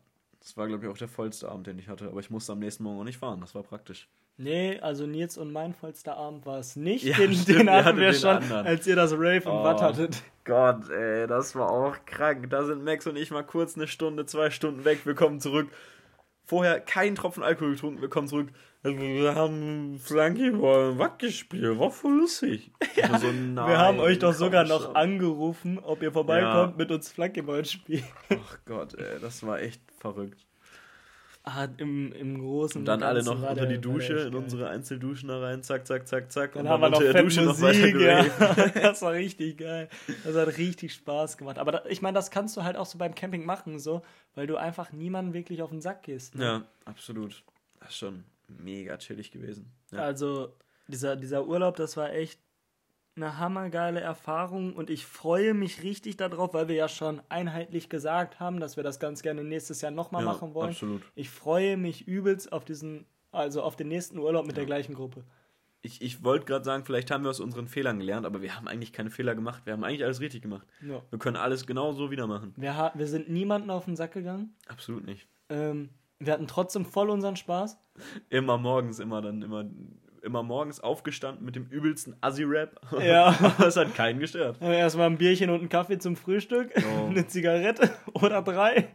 [0.45, 2.07] Das war, glaube ich, auch der vollste Abend, den ich hatte.
[2.07, 3.41] Aber ich musste am nächsten Morgen auch nicht fahren.
[3.41, 4.09] Das war praktisch.
[4.37, 7.05] Nee, also Nils und mein vollster Abend war es nicht.
[7.05, 8.67] Ja, den, stimmt, den hatten hattet wir den schon, anderen.
[8.67, 9.65] als ihr das Rave im Oh.
[9.65, 10.23] Watt hattet.
[10.45, 12.51] Gott, ey, das war auch krank.
[12.51, 15.07] Da sind Max und ich mal kurz eine Stunde, zwei Stunden weg.
[15.07, 15.69] Wir kommen zurück.
[16.47, 18.01] Vorher kein Tropfen Alkohol getrunken.
[18.03, 18.49] Wir kommen zurück.
[18.83, 21.79] Wir haben Flanky Ball Watt gespielt.
[21.79, 22.71] War voll lustig.
[22.97, 24.97] Ja, so, wir haben euch doch sogar noch schon.
[24.97, 26.77] angerufen, ob ihr vorbeikommt Ja.
[26.77, 28.05] mit uns Flankeball spielen.
[28.31, 30.47] Ach Gott, ey, das war echt verrückt.
[31.47, 35.41] Ah, im, im Großen Und dann alle noch unter die Dusche, in unsere Einzelduschen da
[35.41, 35.63] rein.
[35.63, 36.55] Zack, zack, zack, zack.
[36.55, 38.23] Dann und haben wir noch der Dusche noch Musik, ja.
[38.23, 38.75] geraved.
[38.83, 39.91] Das war richtig geil.
[40.25, 41.59] Das hat richtig Spaß gemacht.
[41.59, 44.01] Aber da, ich meine, das kannst du halt auch so beim Camping machen, so,
[44.35, 46.35] weil du einfach niemanden wirklich auf den Sack gehst.
[46.35, 46.45] Ne?
[46.45, 47.43] Ja, absolut.
[47.79, 49.71] Das ist schon mega chillig gewesen.
[49.93, 49.99] Ja.
[49.99, 50.55] Also,
[50.89, 52.41] dieser, dieser Urlaub, das war echt
[53.17, 58.41] eine hammergeile Erfahrung und ich freue mich richtig darauf, weil wir ja schon einheitlich gesagt
[58.41, 60.71] haben, dass wir das ganz gerne nächstes Jahr nochmal Ja, machen wollen.
[60.71, 61.03] absolut.
[61.15, 65.23] Ich freue mich übelst auf diesen, also auf den nächsten Urlaub mit der gleichen Gruppe.
[65.83, 68.67] Ich, ich wollte gerade sagen, vielleicht haben wir aus unseren Fehlern gelernt, aber wir haben
[68.67, 69.63] eigentlich keine Fehler gemacht.
[69.67, 70.67] Wir haben eigentlich alles richtig gemacht.
[70.81, 71.03] Ja.
[71.11, 72.55] Wir können alles genau so wieder machen.
[72.57, 74.55] Wir, wir sind niemanden auf den Sack gegangen.
[74.67, 75.29] Absolut nicht.
[75.51, 77.79] Ähm, wir hatten trotzdem voll unseren Spaß.
[78.31, 79.67] Immer morgens, immer dann, immer,
[80.25, 82.81] immer morgens aufgestanden mit dem übelsten Assi-Rap.
[83.01, 83.27] Ja.
[83.41, 84.61] aber es hat keinen gestört.
[84.61, 87.07] Erstmal ein Bierchen und einen Kaffee zum Frühstück, Ja.
[87.09, 88.89] eine Zigarette oder drei.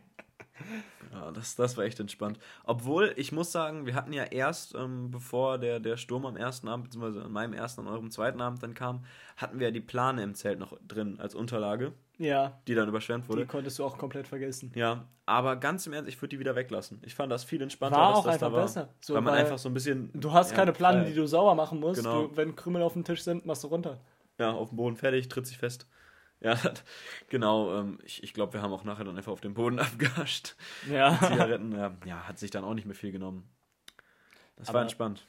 [1.29, 2.39] Ja, das, das war echt entspannt.
[2.63, 6.67] Obwohl, ich muss sagen, wir hatten ja erst, ähm, bevor der, der Sturm am ersten
[6.67, 9.03] Abend, beziehungsweise an meinem ersten, an eurem zweiten Abend dann kam,
[9.37, 13.25] hatten wir ja die Plane im Zelt noch drin als Unterlage, Ja, die dann überschwemmt
[13.25, 13.45] die wurde.
[13.45, 14.71] konntest du auch komplett vergessen.
[14.75, 16.99] Ja, aber ganz im Ernst, ich würde die wieder weglassen.
[17.05, 18.61] Ich fand das viel entspannter, War auch das einfach da war.
[18.63, 18.89] besser.
[18.99, 20.09] So, weil man weil einfach so ein bisschen.
[20.13, 22.01] Du hast ja, keine Planen, frei- die du sauber machen musst.
[22.03, 22.27] Genau.
[22.27, 23.99] Du, wenn Krümel auf dem Tisch sind, machst du runter.
[24.39, 25.87] Ja, auf dem Boden fertig, tritt sich fest.
[26.41, 26.57] Ja,
[27.27, 27.77] genau.
[27.77, 30.55] Ähm, ich ich glaube, wir haben auch nachher dann einfach auf dem Boden abgehascht.
[30.89, 31.19] Ja.
[31.19, 33.49] Zigaretten, ja, ja, hat sich dann auch nicht mehr viel genommen.
[34.55, 35.25] Das Aber war entspannt.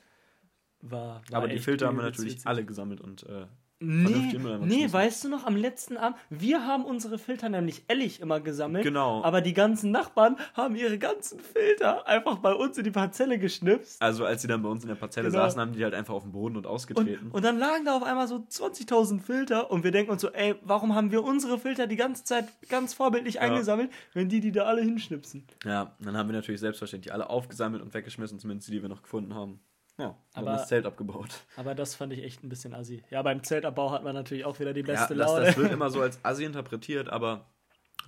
[0.83, 2.47] War, war Aber die Filter haben wir natürlich witzig.
[2.47, 3.47] alle gesammelt und äh,
[3.83, 8.41] Nee, nee weißt du noch, am letzten Abend, wir haben unsere Filter nämlich ehrlich immer
[8.41, 8.85] gesammelt.
[8.85, 9.25] Genau.
[9.25, 14.03] Aber die ganzen Nachbarn haben ihre ganzen Filter einfach bei uns in die Parzelle geschnipst.
[14.03, 15.45] Also als sie dann bei uns in der Parzelle genau.
[15.45, 17.29] saßen, haben die halt einfach auf dem Boden und ausgetreten.
[17.29, 20.29] Und, und dann lagen da auf einmal so 20.000 Filter und wir denken uns so,
[20.29, 23.41] ey, warum haben wir unsere Filter die ganze Zeit ganz vorbildlich ja.
[23.41, 25.47] eingesammelt, wenn die die da alle hinschnipsen?
[25.65, 29.03] Ja, dann haben wir natürlich selbstverständlich alle aufgesammelt und weggeschmissen, zumindest die, die wir noch
[29.03, 29.61] gefunden haben.
[29.99, 31.29] Ja, aber das Zelt abgebaut.
[31.57, 33.03] Aber das fand ich echt ein bisschen assi.
[33.11, 35.47] Ja, beim Zeltabbau hat man natürlich auch wieder die beste ja, das, Laune.
[35.47, 37.47] Das wird immer so als assi interpretiert, aber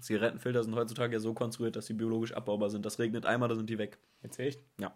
[0.01, 2.85] Zigarettenfilter sind heutzutage ja so konstruiert, dass sie biologisch abbaubar sind.
[2.87, 3.99] Das regnet einmal, da sind die weg.
[4.23, 4.61] Jetzt echt?
[4.81, 4.95] Ja.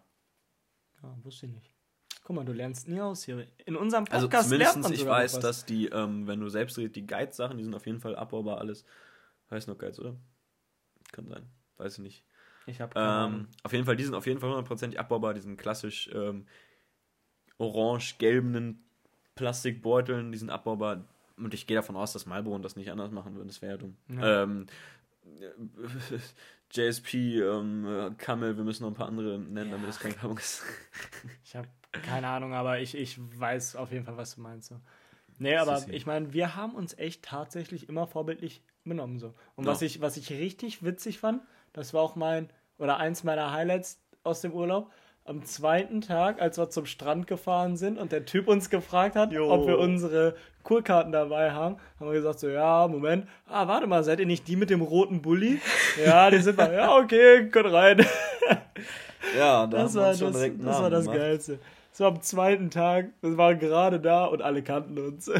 [1.03, 1.75] Ja, wusste ich nicht.
[2.25, 3.47] Guck mal, du lernst nie aus hier.
[3.67, 6.97] In unserem also Podcast also zumindest ich weiß, dass die, ähm, wenn du selbst redest,
[6.97, 8.85] die Guides-Sachen, die sind auf jeden Fall abbaubar alles.
[9.51, 10.17] Heißt noch Guides, oder?
[11.13, 11.47] Kann sein.
[11.77, 12.25] Weiß ich nicht.
[12.67, 15.35] Ich habe ähm, Auf jeden Fall, die sind auf jeden Fall hundertprozentig abbaubar.
[15.35, 16.47] Die sind klassisch ähm,
[17.59, 18.85] orange-gelben
[19.35, 21.05] Plastikbeuteln, die sind abbaubar.
[21.37, 23.49] Und ich gehe davon aus, dass Marlboro das nicht anders machen würde.
[23.49, 23.97] Das wäre ja dumm.
[24.09, 24.43] Ja.
[24.43, 24.67] Ähm,
[26.71, 29.77] JSP, ähm, Camel, wir müssen noch ein paar andere nennen, ja.
[29.77, 30.63] damit es kein Werbung ist.
[31.45, 34.69] ich habe keine Ahnung, aber ich, ich weiß auf jeden Fall, was du meinst.
[34.69, 34.81] So.
[35.39, 39.19] Nee, aber ich meine, wir haben uns echt tatsächlich immer vorbildlich benommen.
[39.19, 39.35] So.
[39.55, 39.71] Und ja.
[39.71, 41.43] was, ich, was ich richtig witzig fand,
[41.73, 42.49] das war auch mein,
[42.79, 44.91] oder eins meiner Highlights aus dem Urlaub,
[45.27, 49.33] am zweiten Tag, als wir zum Strand gefahren sind und der Typ uns gefragt hat,
[49.33, 49.51] jo.
[49.51, 54.05] ob wir unsere Kurkarten dabei haben, haben wir gesagt so, ja, Moment, ah, warte mal,
[54.05, 55.61] seid ihr nicht die mit dem roten Bulli?
[56.05, 58.07] ja, die sind wir, ja, okay, könnt rein.
[59.37, 60.33] ja, da das, war, das, das
[60.83, 61.59] war das Geilste.
[61.93, 65.31] So am zweiten Tag, das war gerade da und alle kannten uns.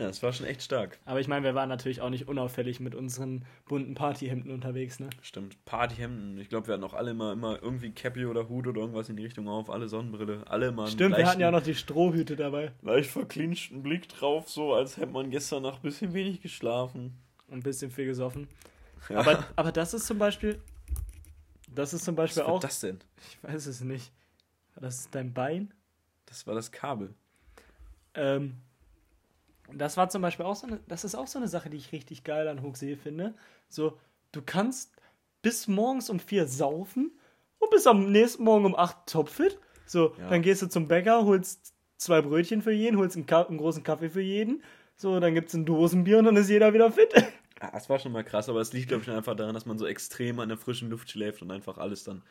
[0.00, 0.98] Ja, es war schon echt stark.
[1.04, 5.10] Aber ich meine, wir waren natürlich auch nicht unauffällig mit unseren bunten Partyhemden unterwegs, ne?
[5.20, 6.38] Stimmt, Partyhemden.
[6.38, 9.16] Ich glaube, wir hatten auch alle immer, immer irgendwie Cappy oder Hut oder irgendwas in
[9.16, 10.88] die Richtung auf, alle Sonnenbrille, alle mal.
[10.88, 12.72] Stimmt, wir hatten ja auch noch die Strohhüte dabei.
[12.80, 17.18] Leicht verklinschten Blick drauf, so als hätte man gestern Nacht ein bisschen wenig geschlafen.
[17.48, 18.48] Und ein bisschen viel gesoffen.
[19.08, 19.18] Ja.
[19.18, 20.62] Aber, aber das ist zum Beispiel.
[21.74, 22.62] Das ist zum Beispiel Was auch.
[22.62, 23.00] Was ist das denn?
[23.28, 24.12] Ich weiß es nicht.
[24.76, 25.74] Das ist dein Bein?
[26.24, 27.14] Das war das Kabel.
[28.14, 28.56] Ähm,
[29.74, 31.92] das war zum Beispiel auch so eine, das ist auch so eine Sache, die ich
[31.92, 33.34] richtig geil an Hochsee finde.
[33.68, 33.98] So,
[34.32, 34.92] du kannst
[35.42, 37.12] bis morgens um vier saufen
[37.58, 39.58] und bis am nächsten Morgen um acht topfit.
[39.86, 40.28] So, ja.
[40.28, 44.10] dann gehst du zum Bäcker, holst zwei Brötchen für jeden, holst einen, einen großen Kaffee
[44.10, 44.62] für jeden.
[44.96, 47.12] So, dann gibt es ein Dosenbier und dann ist jeder wieder fit.
[47.60, 49.78] Ja, das war schon mal krass, aber es liegt, glaube ich, einfach daran, dass man
[49.78, 52.22] so extrem an der frischen Luft schläft und einfach alles dann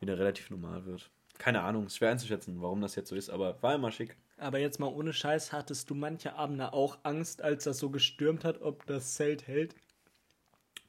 [0.00, 1.10] wieder relativ normal wird.
[1.40, 4.14] Keine Ahnung, schwer einzuschätzen, warum das jetzt so ist, aber war immer schick.
[4.36, 8.44] Aber jetzt mal ohne Scheiß, hattest du manche Abende auch Angst, als das so gestürmt
[8.44, 9.74] hat, ob das Zelt hält?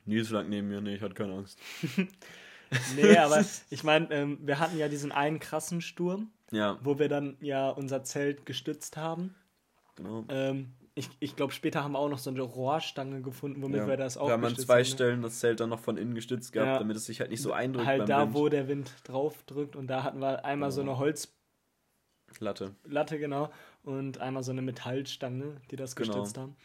[0.03, 1.57] Nils lag neben mir, nee, ich hatte keine Angst.
[2.97, 6.77] nee, aber ich meine, ähm, wir hatten ja diesen einen krassen Sturm, ja.
[6.83, 9.33] wo wir dann ja unser Zelt gestützt haben.
[9.95, 10.25] Genau.
[10.27, 13.87] Ähm, ich, ich glaube, später haben wir auch noch so eine Rohrstange gefunden, womit ja.
[13.87, 14.85] wir das auch Wir haben an zwei haben.
[14.85, 16.79] Stellen das Zelt dann noch von innen gestützt gehabt, ja.
[16.79, 17.87] damit es sich halt nicht so eindrückt.
[17.87, 18.33] Halt da, Wind.
[18.33, 19.75] wo der Wind drauf drückt.
[19.75, 20.71] Und da hatten wir einmal oh.
[20.71, 22.75] so eine Holzlatte.
[22.83, 23.49] Latte, genau.
[23.83, 26.13] Und einmal so eine Metallstange, die das genau.
[26.13, 26.57] gestützt haben.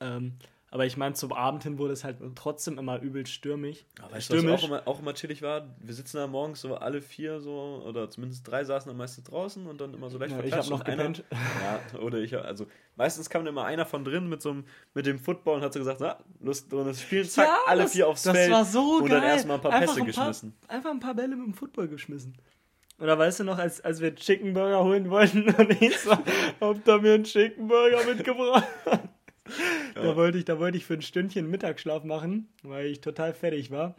[0.00, 0.34] Ähm,
[0.70, 3.86] aber ich meine, zum Abend hin wurde es halt trotzdem immer übel stürmig.
[4.02, 5.74] Aber weißt du, was auch immer, auch immer chillig war?
[5.78, 9.66] Wir sitzen da morgens so alle vier so, oder zumindest drei saßen dann meistens draußen
[9.66, 11.24] und dann immer so leicht ja, Ich habe noch gepennt.
[11.30, 12.66] Einer, ja, oder ich, also
[12.96, 15.78] meistens kam immer einer von drin mit so einem, mit dem Football und hat so
[15.78, 18.50] gesagt, na, Lust, und das Spiel, zack, ja, alle das, vier aufs das Feld.
[18.50, 19.16] Das war so und geil.
[19.16, 20.54] Und dann erstmal ein paar einfach Pässe ein paar, geschmissen.
[20.68, 22.36] Einfach ein paar Bälle mit dem Football geschmissen.
[23.00, 26.88] Oder weißt du noch, als, als wir Chicken Burger holen wollten und ich so, habt
[26.88, 28.66] ihr mir einen Chicken Burger mitgebracht?
[29.98, 30.04] Ja.
[30.04, 33.70] Da, wollte ich, da wollte ich für ein Stündchen Mittagsschlaf machen, weil ich total fertig
[33.70, 33.96] war.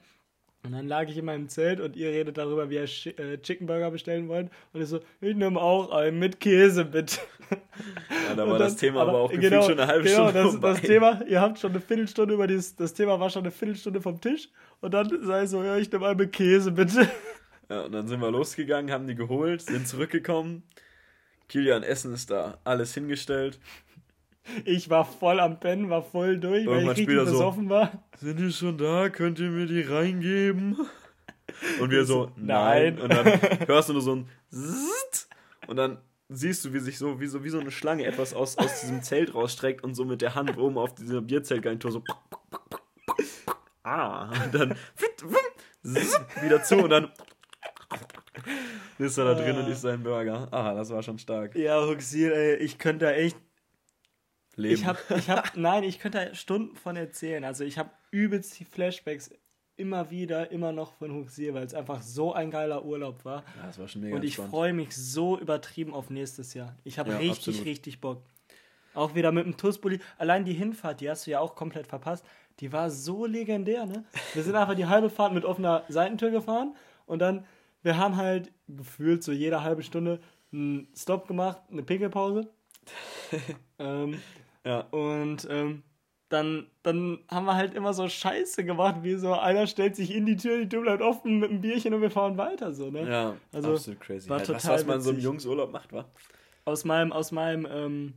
[0.64, 3.66] Und dann lag ich in meinem Zelt und ihr redet darüber, wie ihr äh, Chicken
[3.66, 4.50] Burger bestellen wollt.
[4.74, 7.18] Und ich so, ich nehme auch einen mit Käse, bitte.
[7.50, 10.60] Ja, da war dann, das Thema aber, auch genau, schon eine halbe genau, Stunde.
[10.60, 13.52] Das, das Thema, ihr habt schon eine Viertelstunde über dieses, das Thema war schon eine
[13.52, 14.50] Viertelstunde vom Tisch.
[14.82, 17.10] Und dann sei so, ja, ich nehme einen mit Käse, bitte.
[17.70, 20.64] Ja, und dann sind wir losgegangen, haben die geholt, sind zurückgekommen.
[21.48, 23.60] Kilian Essen ist da, alles hingestellt.
[24.66, 27.92] Ich war voll am Pennen, war voll durch, weil ich richtig besoffen so, war.
[28.18, 29.10] Sind die schon da?
[29.10, 30.78] Könnt ihr mir die reingeben?
[31.80, 32.96] Und wir so, nein.
[32.96, 33.00] nein.
[33.00, 35.30] Und dann hörst du nur so ein Zzt.
[35.68, 35.98] Und dann
[36.30, 39.02] siehst du, wie sich so wie, so, wie so eine Schlange etwas aus, aus diesem
[39.02, 42.04] Zelt rausstreckt und so mit der Hand oben auf dieser Bierzeltgarnitur so
[43.84, 44.76] ah, und dann
[46.42, 47.12] wieder zu und dann
[49.00, 50.48] ist er da drin und isst seinen Burger.
[50.52, 51.56] Ah, das war schon stark.
[51.56, 53.38] Ja, Huxil, ey, ich könnte da echt
[54.60, 54.76] leben.
[54.76, 57.44] Ich habe, ich hab, nein, ich könnte Stunden von erzählen.
[57.44, 59.32] Also ich habe übelst die Flashbacks
[59.80, 63.44] immer wieder, immer noch von Huxier, weil es einfach so ein geiler Urlaub war.
[63.58, 66.76] Ja, das war schon mega Und ich freue mich so übertrieben auf nächstes Jahr.
[66.84, 67.66] Ich habe ja, richtig, absolut.
[67.66, 68.22] richtig Bock.
[68.94, 70.00] Auch wieder mit dem Tussbully.
[70.18, 72.26] Allein die Hinfahrt, die hast du ja auch komplett verpasst.
[72.60, 74.04] Die war so legendär, ne?
[74.34, 77.46] Wir sind einfach die halbe Fahrt mit offener Seitentür gefahren und dann,
[77.82, 80.20] wir haben halt gefühlt so jede halbe Stunde
[80.52, 82.50] einen Stop gemacht, eine Pinkelpause.
[83.80, 84.20] ähm,
[84.66, 84.82] ja.
[84.92, 85.84] Und ähm,
[86.30, 90.26] dann, dann haben wir halt immer so Scheiße gemacht, wie so einer stellt sich in
[90.26, 93.10] die Tür, die Tür bleibt offen mit einem Bierchen und wir fahren weiter, so, ne?
[93.10, 94.30] Ja, also, absolut crazy.
[94.30, 96.10] War halt, total was, was man so im Jungsurlaub macht, war.
[96.66, 98.14] Aus meinem, aus meinem, ähm,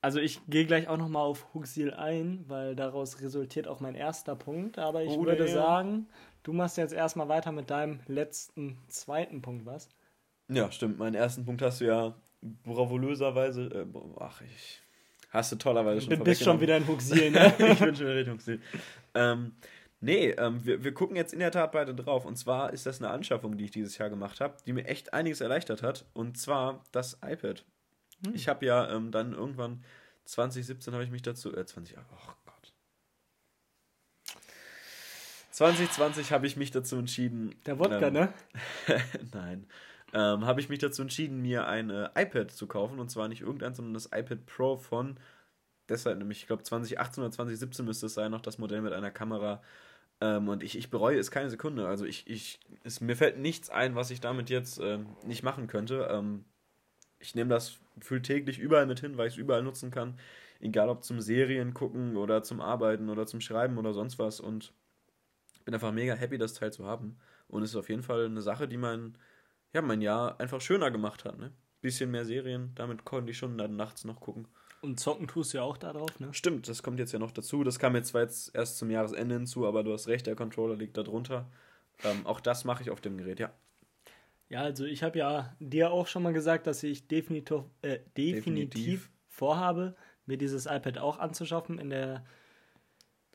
[0.00, 4.34] also ich gehe gleich auch nochmal auf Huxil ein, weil daraus resultiert auch mein erster
[4.34, 5.52] Punkt, aber ich oh, würde ja.
[5.52, 6.08] sagen,
[6.42, 9.88] du machst jetzt erstmal weiter mit deinem letzten, zweiten Punkt, was?
[10.48, 10.98] Ja, stimmt.
[10.98, 12.14] Meinen ersten Punkt hast du ja
[12.64, 13.86] bravulöserweise, äh,
[14.18, 14.82] ach, ich
[15.28, 17.54] Hast du tollerweise schon Du bist schon wieder in Huxil, ne?
[17.58, 18.60] ich bin schon wieder in Huxil.
[19.14, 19.52] Ähm,
[20.00, 22.24] nee, ähm, wir, wir gucken jetzt in der Tat beide drauf.
[22.24, 25.12] Und zwar ist das eine Anschaffung, die ich dieses Jahr gemacht habe, die mir echt
[25.12, 26.06] einiges erleichtert hat.
[26.14, 27.64] Und zwar das iPad.
[28.24, 28.34] Hm.
[28.34, 29.84] Ich habe ja ähm, dann irgendwann
[30.24, 32.72] 2017 habe ich mich dazu, äh, 20, oh Gott.
[35.50, 37.54] 2020 habe ich mich dazu entschieden.
[37.66, 38.32] Der Wodka, ähm, ne?
[39.32, 39.66] nein.
[40.14, 42.98] Ähm, habe ich mich dazu entschieden, mir ein äh, iPad zu kaufen.
[42.98, 45.18] Und zwar nicht irgendein, sondern das iPad Pro von,
[45.88, 49.10] deshalb nämlich, ich glaube 2018 oder 2017 müsste es sein, noch das Modell mit einer
[49.10, 49.62] Kamera.
[50.20, 51.86] Ähm, und ich, ich bereue es keine Sekunde.
[51.86, 55.66] Also ich, ich, es, mir fällt nichts ein, was ich damit jetzt ähm, nicht machen
[55.66, 56.08] könnte.
[56.10, 56.44] Ähm,
[57.20, 60.18] ich nehme das gefühlt täglich überall mit hin, weil ich es überall nutzen kann.
[60.60, 64.40] Egal ob zum Serien gucken oder zum Arbeiten oder zum Schreiben oder sonst was.
[64.40, 64.72] Und
[65.64, 67.16] bin einfach mega happy, das Teil zu haben.
[67.48, 69.16] Und es ist auf jeden Fall eine Sache, die mein
[69.72, 71.38] ja, mein Jahr einfach schöner gemacht hat.
[71.38, 71.52] Ne?
[71.80, 74.48] Bisschen mehr Serien, damit konnte ich schon dann nachts noch gucken.
[74.80, 76.32] Und zocken tust du ja auch da drauf, ne?
[76.32, 77.64] Stimmt, das kommt jetzt ja noch dazu.
[77.64, 80.76] Das kam jetzt zwar jetzt erst zum Jahresende hinzu, aber du hast recht, der Controller
[80.76, 81.50] liegt da drunter.
[82.04, 83.52] Ähm, auch das mache ich auf dem Gerät, ja.
[84.48, 88.44] Ja, also ich habe ja dir auch schon mal gesagt, dass ich definitiv, äh, definitiv,
[88.44, 89.96] definitiv vorhabe,
[90.26, 92.24] mir dieses iPad auch anzuschaffen in der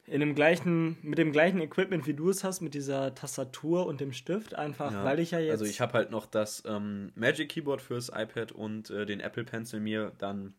[0.06, 4.02] in dem gleichen, mit dem gleichen Equipment, wie du es hast, mit dieser Tastatur und
[4.02, 5.52] dem Stift, einfach ja, weil ich ja jetzt.
[5.52, 9.46] Also ich habe halt noch das ähm, Magic Keyboard fürs iPad und äh, den Apple
[9.46, 10.54] Pencil mir dann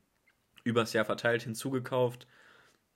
[0.64, 2.26] übers Jahr verteilt hinzugekauft.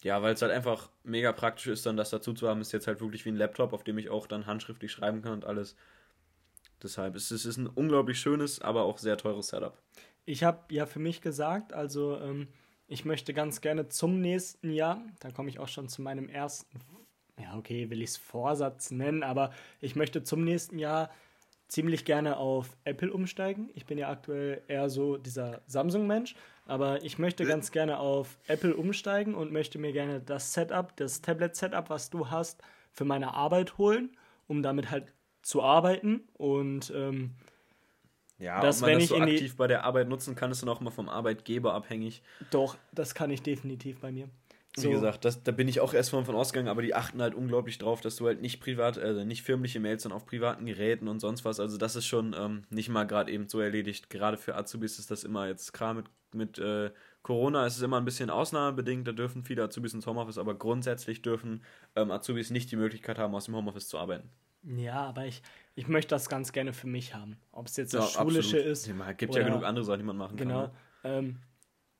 [0.02, 2.86] Ja, weil es halt einfach mega praktisch ist, dann das dazu zu haben, ist jetzt
[2.86, 5.76] halt wirklich wie ein Laptop, auf dem ich auch dann handschriftlich schreiben kann und alles.
[6.82, 9.76] Deshalb ist es ist ein unglaublich schönes, aber auch sehr teures Setup.
[10.24, 12.48] Ich habe ja für mich gesagt, also ähm,
[12.88, 16.80] ich möchte ganz gerne zum nächsten Jahr, da komme ich auch schon zu meinem ersten,
[17.40, 21.10] ja, okay, will ich es Vorsatz nennen, aber ich möchte zum nächsten Jahr
[21.68, 23.68] ziemlich gerne auf Apple umsteigen.
[23.74, 26.34] Ich bin ja aktuell eher so dieser Samsung-Mensch,
[26.64, 31.20] aber ich möchte ganz gerne auf Apple umsteigen und möchte mir gerne das Setup, das
[31.20, 34.16] Tablet-Setup, was du hast, für meine Arbeit holen,
[34.46, 35.12] um damit halt
[35.42, 36.26] zu arbeiten.
[36.34, 37.34] Und ähm,
[38.38, 40.80] ja, dass, ob man das so aktiv bei der Arbeit nutzen kann, ist dann auch
[40.80, 42.22] mal vom Arbeitgeber abhängig.
[42.50, 44.28] Doch, das kann ich definitiv bei mir.
[44.76, 44.88] So.
[44.88, 47.34] Wie gesagt, das, da bin ich auch erst von, von ausgegangen, aber die achten halt
[47.34, 51.08] unglaublich drauf, dass du halt nicht privat, also nicht firmliche Mails, sondern auf privaten Geräten
[51.08, 51.58] und sonst was.
[51.58, 54.08] Also das ist schon ähm, nicht mal gerade eben so erledigt.
[54.08, 56.90] Gerade für Azubis ist das immer jetzt klar mit, mit äh,
[57.22, 61.22] Corona ist es immer ein bisschen ausnahmebedingt, da dürfen viele Azubis ins Homeoffice, aber grundsätzlich
[61.22, 61.62] dürfen
[61.96, 64.30] ähm, Azubis nicht die Möglichkeit haben, aus dem Homeoffice zu arbeiten.
[64.62, 65.42] Ja, aber ich,
[65.74, 67.38] ich möchte das ganz gerne für mich haben.
[67.52, 68.66] Ob es jetzt das ja, Schulische absolut.
[68.66, 68.88] ist.
[68.88, 70.70] Es gibt oder, ja genug andere Sachen, die man machen genau, kann.
[71.02, 71.14] Genau.
[71.14, 71.18] Ne?
[71.18, 71.38] Ähm,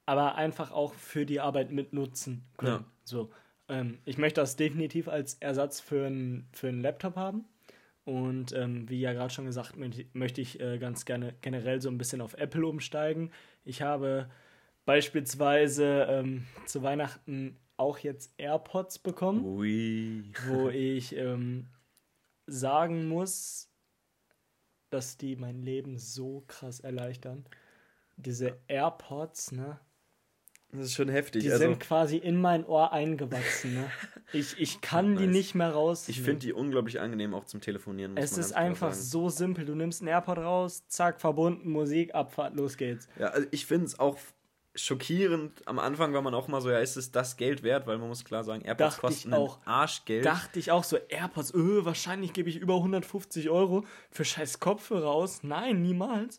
[0.07, 2.85] aber einfach auch für die Arbeit mitnutzen können.
[2.85, 2.93] Ja.
[3.05, 3.31] So.
[3.69, 7.45] Ähm, ich möchte das definitiv als Ersatz für einen für Laptop haben.
[8.05, 11.99] Und ähm, wie ja gerade schon gesagt, möchte ich äh, ganz gerne generell so ein
[11.99, 13.31] bisschen auf Apple umsteigen.
[13.67, 14.31] Ich habe
[14.87, 20.25] beispielsweise ähm, zu Weihnachten auch jetzt AirPods bekommen, Ui.
[20.49, 21.67] wo ich ähm,
[22.49, 23.69] sagen muss,
[24.91, 27.45] dass die mein Leben so krass erleichtern.
[28.17, 29.79] Diese AirPods, ne?
[30.73, 31.45] Das ist schon heftig.
[31.45, 33.75] Die also, sind quasi in mein Ohr eingewachsen.
[33.75, 33.91] Ne?
[34.35, 36.09] Ich, ich kann die nicht mehr raus.
[36.09, 38.17] Ich finde die unglaublich angenehm auch zum Telefonieren.
[38.19, 39.65] es ist einfach so simpel.
[39.65, 43.09] Du nimmst einen AirPod raus, zack, verbunden, Musik, Abfahrt, los geht's.
[43.19, 44.19] Ja, also ich finde es auch
[44.79, 45.67] schockierend.
[45.67, 47.87] Am Anfang war man auch mal so, ja, ist es das Geld wert?
[47.87, 49.59] Weil man muss klar sagen, AirPods Dacht kosten auch.
[49.67, 50.25] Arschgeld.
[50.25, 55.11] Dachte ich auch so, AirPods, öh, wahrscheinlich gebe ich über 150 Euro für scheiß Kopfhörer
[55.11, 55.43] aus.
[55.43, 56.39] Nein, niemals.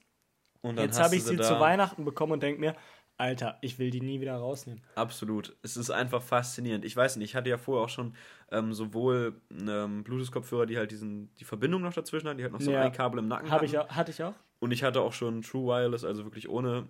[0.63, 2.75] Jetzt habe ich sie zu Weihnachten bekommen und denke mir,
[3.19, 4.81] Alter, ich will die nie wieder rausnehmen.
[4.95, 5.57] Absolut.
[5.61, 6.85] Es ist einfach faszinierend.
[6.85, 8.15] Ich weiß nicht, ich hatte ja vorher auch schon
[8.49, 12.61] ähm, sowohl ähm, Bluetooth-Kopfhörer, die halt diesen, die Verbindung noch dazwischen hatten, die halt noch
[12.61, 12.81] so ja.
[12.81, 13.65] ein Kabel im Nacken Hab hatten.
[13.65, 14.35] Ich auch, hatte ich auch.
[14.59, 16.87] Und ich hatte auch schon True Wireless, also wirklich ohne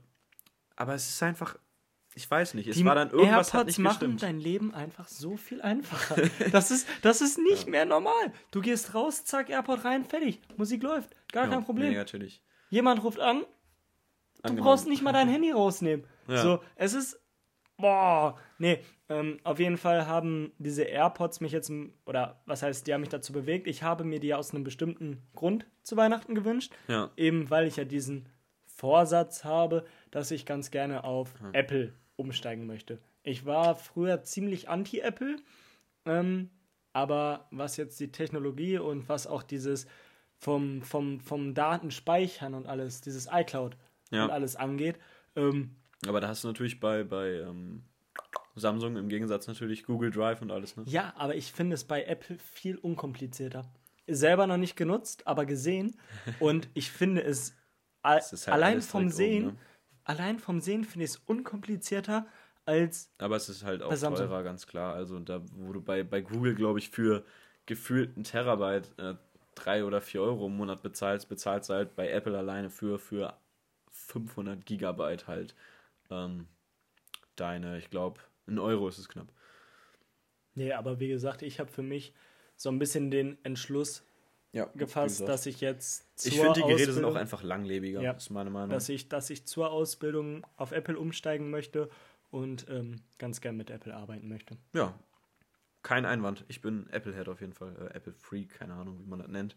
[0.80, 1.58] aber es ist einfach,
[2.16, 4.24] ich weiß nicht, es die war dann irgendwas AirPods hat nicht machen gestimmt.
[4.24, 6.22] dein Leben einfach so viel einfacher.
[6.52, 7.72] das ist, das ist nicht ja.
[7.72, 8.34] mehr normal.
[8.52, 10.40] Du gehst raus, zack, AirPod rein, fertig.
[10.56, 11.16] Musik läuft.
[11.32, 11.90] Gar ja, kein Problem.
[11.90, 12.42] Nee, natürlich.
[12.70, 13.46] Jemand ruft an, du
[14.44, 14.66] Angenommen.
[14.66, 16.06] brauchst nicht mal dein Handy rausnehmen.
[16.28, 16.42] Ja.
[16.42, 17.20] So, es ist
[17.80, 21.72] boah, nee, ähm, auf jeden Fall haben diese AirPods mich jetzt,
[22.06, 23.68] oder was heißt, die haben mich dazu bewegt.
[23.68, 26.74] Ich habe mir die aus einem bestimmten Grund zu Weihnachten gewünscht.
[26.88, 27.10] Ja.
[27.18, 28.30] Eben weil ich ja diesen
[28.80, 31.54] Vorsatz habe, dass ich ganz gerne auf Hm.
[31.54, 33.00] Apple umsteigen möchte.
[33.24, 35.36] Ich war früher ziemlich anti-Apple,
[36.06, 36.50] ähm,
[36.94, 39.86] aber was jetzt die Technologie und was auch dieses
[40.38, 43.76] vom, vom, vom Datenspeichern und alles, dieses iCloud
[44.12, 44.24] Ja.
[44.24, 44.98] und alles angeht,
[45.36, 45.76] ähm,
[46.08, 47.84] Aber da hast du natürlich bei, bei ähm,
[48.56, 50.84] Samsung im Gegensatz natürlich Google Drive und alles, ne?
[50.88, 53.70] Ja, aber ich finde es bei Apple viel unkomplizierter.
[54.08, 55.96] Selber noch nicht genutzt, aber gesehen.
[56.40, 57.54] Und ich finde es
[58.04, 59.62] halt allein vom Sehen, oben, ne?
[60.04, 62.28] allein vom Sehen finde ich es unkomplizierter
[62.66, 64.94] als Aber es ist halt auch teurer, ganz klar.
[64.94, 67.26] Also da, wo du bei, bei Google, glaube ich, für
[67.66, 69.16] gefühlt einen Terabyte äh,
[69.56, 73.38] drei oder vier Euro im Monat bezahlst, bezahlst du halt bei Apple alleine für, für
[73.92, 75.56] 500 Gigabyte halt
[76.10, 76.48] ähm,
[77.36, 79.32] deine, ich glaube, ein Euro ist es knapp.
[80.56, 82.14] Nee, aber wie gesagt, ich habe für mich
[82.56, 84.04] so ein bisschen den Entschluss
[84.52, 88.12] Ja, gefasst, dass ich jetzt zur ich finde, die Geräte sind auch einfach langlebiger, Ja.
[88.14, 88.70] ist meine Meinung.
[88.72, 91.90] dass ich, dass ich zur Ausbildung auf Apple umsteigen möchte
[92.32, 94.58] und ähm, ganz gern mit Apple arbeiten möchte.
[94.74, 94.98] Ja,
[95.84, 96.46] kein Einwand.
[96.48, 97.76] Ich bin Apple-Head auf jeden Fall.
[97.76, 99.56] Äh, Apple-Freak, keine Ahnung, wie man das nennt.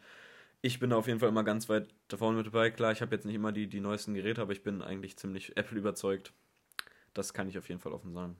[0.61, 2.71] Ich bin da auf jeden Fall immer ganz weit da vorne mit dabei.
[2.71, 5.57] Klar, ich habe jetzt nicht immer die, die neuesten Geräte, aber ich bin eigentlich ziemlich
[5.57, 6.33] Apple überzeugt.
[7.15, 8.37] Das kann ich auf jeden Fall offen sagen.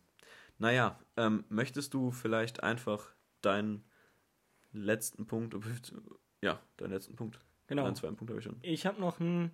[0.59, 3.85] Naja, ähm, möchtest du vielleicht einfach deinen
[4.73, 5.57] letzten Punkt,
[6.43, 7.39] ja, deinen letzten Punkt.
[7.69, 7.85] Genau.
[7.85, 8.57] Einen zweiten Punkt habe ich schon.
[8.63, 9.53] Ich habe noch einen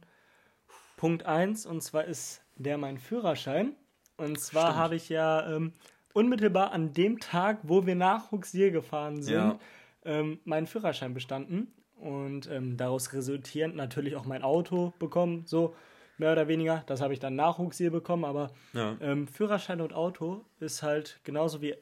[0.97, 3.77] Punkt 1 und zwar ist der mein Führerschein.
[4.17, 5.73] Und zwar habe ich ja ähm,
[6.13, 9.59] unmittelbar an dem Tag, wo wir nach Huxier gefahren sind, Ja.
[10.05, 11.73] ähm, meinen Führerschein bestanden.
[11.95, 15.75] Und ähm, daraus resultierend natürlich auch mein Auto bekommen, so
[16.17, 16.83] mehr oder weniger.
[16.87, 21.21] Das habe ich dann nach Huxier bekommen, aber Ja, ähm, Führerschein und Auto ist halt
[21.23, 21.77] genauso wie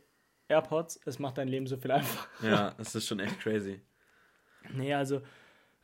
[0.48, 1.00] AirPods.
[1.06, 2.28] Es macht dein Leben so viel einfacher.
[2.42, 3.80] ja, das ist schon echt crazy.
[4.74, 5.20] Nee, also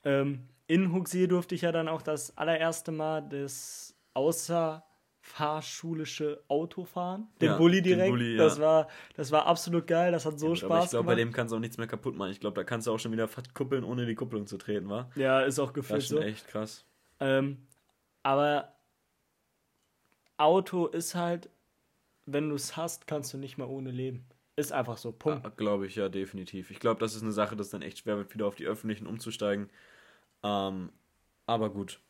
[0.05, 7.29] ähm, in Huxier durfte ich ja dann auch das allererste Mal das außerfahrschulische Auto fahren.
[7.41, 8.11] Den Ja, Bulli den direkt.
[8.11, 8.65] Bulli, das, ja.
[8.65, 11.53] war, das war absolut geil, das hat so Aber Spaß ich glaube, bei dem kannst
[11.53, 12.31] du auch nichts mehr kaputt machen.
[12.31, 14.89] Ich glaube, da kannst du auch schon wieder fast kuppeln, ohne die Kupplung zu treten,
[14.89, 15.11] wa?
[15.15, 16.23] ja, ist auch Das gefühlt ist schon so.
[16.23, 16.85] echt krass.
[17.21, 17.67] Ähm,
[18.23, 18.75] aber
[20.37, 21.49] Auto ist halt,
[22.27, 24.25] wenn du es hast, kannst du nicht mehr ohne leben.
[24.57, 25.13] Ist einfach so.
[25.13, 25.47] Punkt.
[25.47, 26.71] Ah, glaube ich, ja, definitiv.
[26.71, 29.07] Ich glaube, das ist eine Sache, das dann echt schwer wird, wieder auf die öffentlichen
[29.07, 29.71] umzusteigen.
[30.43, 30.91] Ähm,
[31.47, 32.01] aber gut.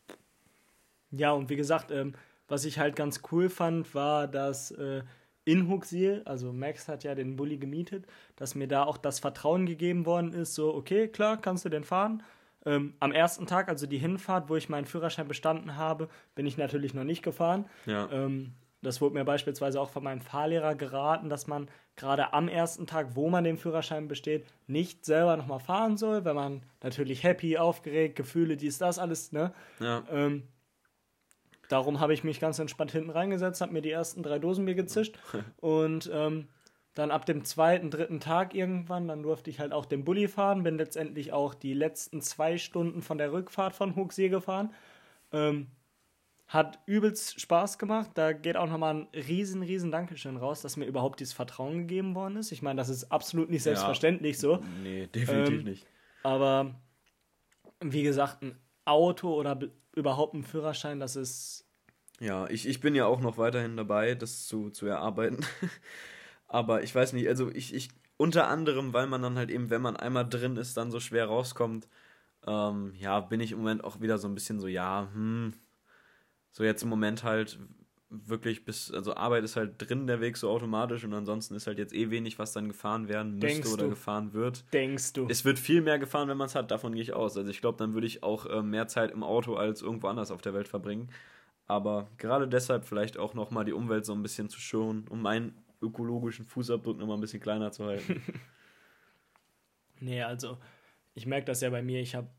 [1.11, 2.15] Ja, und wie gesagt, ähm,
[2.47, 5.03] was ich halt ganz cool fand, war, dass äh,
[5.45, 9.65] in Huxiel, also Max hat ja den Bulli gemietet, dass mir da auch das Vertrauen
[9.65, 12.23] gegeben worden ist, so, okay, klar, kannst du den fahren.
[12.65, 16.57] Ähm, am ersten Tag, also die Hinfahrt, wo ich meinen Führerschein bestanden habe, bin ich
[16.57, 17.65] natürlich noch nicht gefahren.
[17.85, 18.53] Ja, Ähm,
[18.83, 23.15] das wurde mir beispielsweise auch von meinem Fahrlehrer geraten, dass man gerade am ersten Tag,
[23.15, 28.15] wo man den Führerschein besteht, nicht selber nochmal fahren soll, wenn man natürlich happy, aufgeregt,
[28.15, 29.53] Gefühle, dies, das, alles, ne?
[29.79, 30.43] ja, Ähm,
[31.69, 34.75] darum habe ich mich ganz entspannt hinten reingesetzt, habe mir die ersten drei Dosen Bier
[34.75, 35.17] gezischt
[35.57, 36.47] und ähm,
[36.93, 40.63] dann ab dem zweiten, dritten Tag irgendwann, dann durfte ich halt auch den Bulli fahren,
[40.63, 44.73] bin letztendlich auch die letzten zwei Stunden von der Rückfahrt von Huxie gefahren.
[45.31, 45.67] Ähm,
[46.53, 48.11] hat übelst Spaß gemacht.
[48.13, 52.13] Da geht auch nochmal ein riesen, riesen Dankeschön raus, dass mir überhaupt dieses Vertrauen gegeben
[52.13, 52.51] worden ist.
[52.51, 54.63] Ich meine, das ist absolut nicht selbstverständlich so.
[54.83, 55.87] nee, definitiv Ähm, nicht.
[56.21, 56.75] Aber
[57.81, 61.65] wie gesagt, ein Auto oder be- überhaupt ein Führerschein, das ist.
[62.19, 65.43] Ja, ich, ich bin ja auch noch weiterhin dabei, das zu, zu erarbeiten.
[66.47, 69.81] aber ich weiß nicht, also ich, ich, unter anderem, weil man dann halt eben, wenn
[69.81, 71.87] man einmal drin ist, dann so schwer rauskommt,
[72.45, 75.53] ähm, ja, bin ich im Moment auch wieder so ein bisschen so, ja, hm,
[76.53, 77.59] so jetzt im Moment halt
[78.09, 81.79] wirklich bis, also Arbeit ist halt drin der Weg so automatisch und ansonsten ist halt
[81.79, 83.89] jetzt eh wenig, was dann gefahren werden müsste Denkst oder du?
[83.89, 84.63] gefahren wird.
[84.71, 85.27] Denkst du?
[85.27, 87.35] Es wird viel mehr gefahren, wenn man es hat, davon gehe ich aus.
[87.35, 90.29] Also ich glaube, dann würde ich auch äh, mehr Zeit im Auto als irgendwo anders
[90.31, 91.09] auf der Welt verbringen.
[91.65, 95.57] Aber gerade deshalb vielleicht auch nochmal die Umwelt so ein bisschen zu schonen, um meinen
[95.81, 98.21] ökologischen Fußabdruck nochmal ein bisschen kleiner zu halten.
[99.99, 100.57] Nee, also
[101.13, 102.01] ich merke das ja bei mir.
[102.01, 102.29] Ich habe,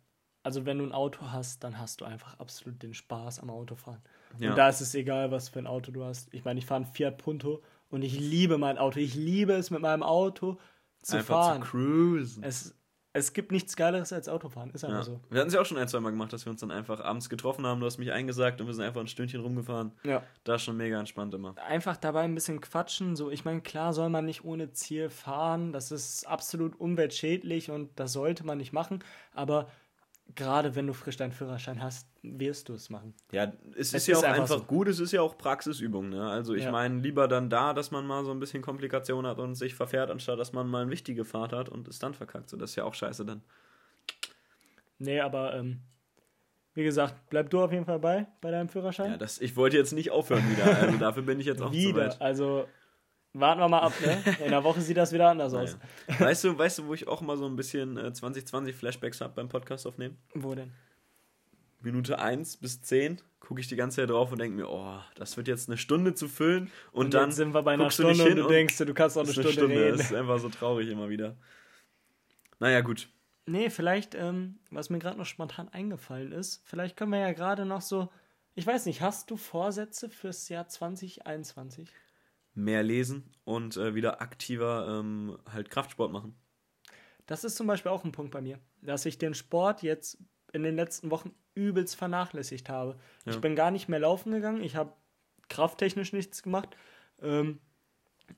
[0.44, 4.00] also wenn du ein Auto hast, dann hast du einfach absolut den Spaß am Autofahren.
[4.38, 4.50] Ja.
[4.50, 6.32] Und da ist es egal, was für ein Auto du hast.
[6.32, 8.98] Ich meine, ich fahre ein Fiat Punto und ich liebe mein Auto.
[9.00, 10.58] Ich liebe es mit meinem Auto
[11.02, 11.62] zu Einfach fahren.
[11.62, 12.42] zu cruisen.
[12.44, 12.74] es,
[13.12, 14.70] es gibt nichts Geileres als Autofahren.
[14.72, 15.02] Ist einfach Ja.
[15.04, 15.20] so.
[15.30, 16.98] Wir hatten es ja auch schon ein, zwei Mal gemacht, dass wir uns dann einfach
[17.00, 17.78] abends getroffen haben.
[17.78, 19.92] Du hast mich eingesagt und wir sind einfach ein Stündchen rumgefahren.
[20.02, 20.22] Ja.
[20.42, 21.54] Da ist schon mega entspannt immer.
[21.58, 23.14] einfach dabei ein bisschen quatschen.
[23.14, 25.72] So, ich meine, klar soll man nicht ohne Ziel fahren.
[25.72, 28.98] Das ist absolut umweltschädlich und das sollte man nicht machen.
[29.32, 29.68] Aber
[30.34, 33.14] gerade wenn du frisch deinen Führerschein hast, wirst du es machen.
[33.32, 34.64] Ja, es, es ist ja auch einfach, so.
[34.64, 36.08] gut, es ist ja auch Praxisübung.
[36.08, 36.28] Ne?
[36.28, 36.72] Also ich ja.
[36.72, 40.10] meine, lieber dann da, dass man mal so ein bisschen Komplikation hat und sich verfährt,
[40.10, 42.50] anstatt dass man mal eine wichtige Fahrt hat und es dann verkackt.
[42.50, 43.42] So, das ist ja auch scheiße dann.
[44.98, 45.80] Nee, aber ähm,
[46.74, 49.12] wie gesagt, bleib du auf jeden Fall bei, bei deinem Führerschein.
[49.12, 50.64] Ja, das, ich wollte jetzt nicht aufhören wieder.
[50.80, 52.20] Also dafür bin ich jetzt auch wieder.
[52.20, 52.66] Also
[53.34, 54.22] warten wir mal ab, ne?
[54.44, 55.64] In der Woche sieht das wieder anders naja.
[55.64, 56.20] aus.
[56.20, 59.34] Weißt du, weißt du, wo ich auch mal so ein bisschen äh, 2020 Flashbacks habe
[59.34, 60.16] beim Podcast aufnehmen?
[60.34, 60.72] Wo denn?
[61.80, 65.36] Minute 1 bis 10 gucke ich die ganze Zeit drauf und denke mir, oh, das
[65.36, 66.70] wird jetzt eine Stunde zu füllen.
[66.92, 69.32] Und, und dann sind wir bei einer Stunde und du denkst, du kannst auch eine,
[69.32, 69.98] Stunde, Stunde reden.
[69.98, 71.36] Das ist einfach so traurig immer wieder.
[72.58, 73.08] Naja, gut.
[73.46, 77.66] Nee, vielleicht, ähm, was mir gerade noch spontan eingefallen ist, vielleicht können wir ja gerade
[77.66, 78.08] noch so,
[78.54, 81.90] ich weiß nicht, hast du Vorsätze fürs Jahr 2021?
[82.54, 86.34] Mehr lesen und äh, wieder aktiver ähm, halt Kraftsport machen.
[87.26, 90.18] Das ist zum Beispiel auch ein Punkt bei mir, dass ich den Sport jetzt
[90.52, 92.98] in den letzten Wochen übelst vernachlässigt habe.
[93.24, 93.32] Ja.
[93.32, 94.92] Ich bin gar nicht mehr laufen gegangen, ich habe
[95.48, 96.76] krafttechnisch nichts gemacht.
[97.20, 97.60] Ähm,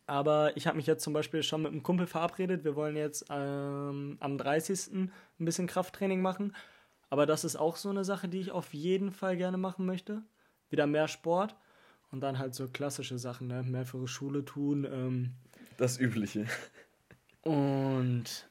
[0.07, 2.65] aber ich habe mich jetzt zum Beispiel schon mit einem Kumpel verabredet.
[2.65, 4.93] Wir wollen jetzt ähm, am 30.
[4.93, 6.55] ein bisschen Krafttraining machen.
[7.09, 10.23] Aber das ist auch so eine Sache, die ich auf jeden Fall gerne machen möchte.
[10.71, 11.55] Wieder mehr Sport
[12.17, 13.63] und dann halt so klassische Sachen, ne?
[13.63, 14.89] mehr für die Schule tun.
[14.91, 15.35] Ähm,
[15.77, 16.47] das Übliche.
[17.43, 18.49] Und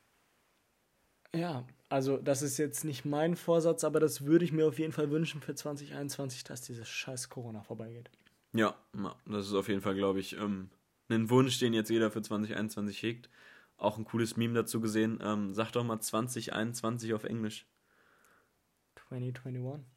[1.34, 4.94] ja, also das ist jetzt nicht mein Vorsatz, aber das würde ich mir auf jeden
[4.94, 8.12] Fall wünschen für 2021, dass dieses scheiß Corona vorbeigeht.
[8.54, 8.76] Ja,
[9.26, 10.70] das ist auf jeden Fall, glaube ich, ähm,
[11.10, 13.32] einen Wunsch, den jetzt jeder für 2021 hegt.
[13.78, 15.20] Auch ein cooles Meme dazu gesehen.
[15.24, 17.66] Ähm, sag doch mal 2021 auf Englisch.
[19.10, 19.95] 2021.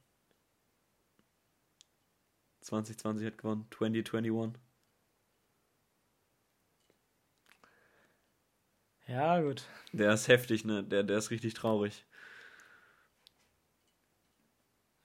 [2.68, 3.66] 2020 hat gewonnen.
[3.70, 4.60] 2021.
[9.06, 9.64] Ja, gut.
[9.92, 10.84] Der ist heftig, ne?
[10.84, 12.04] Der, der ist richtig traurig.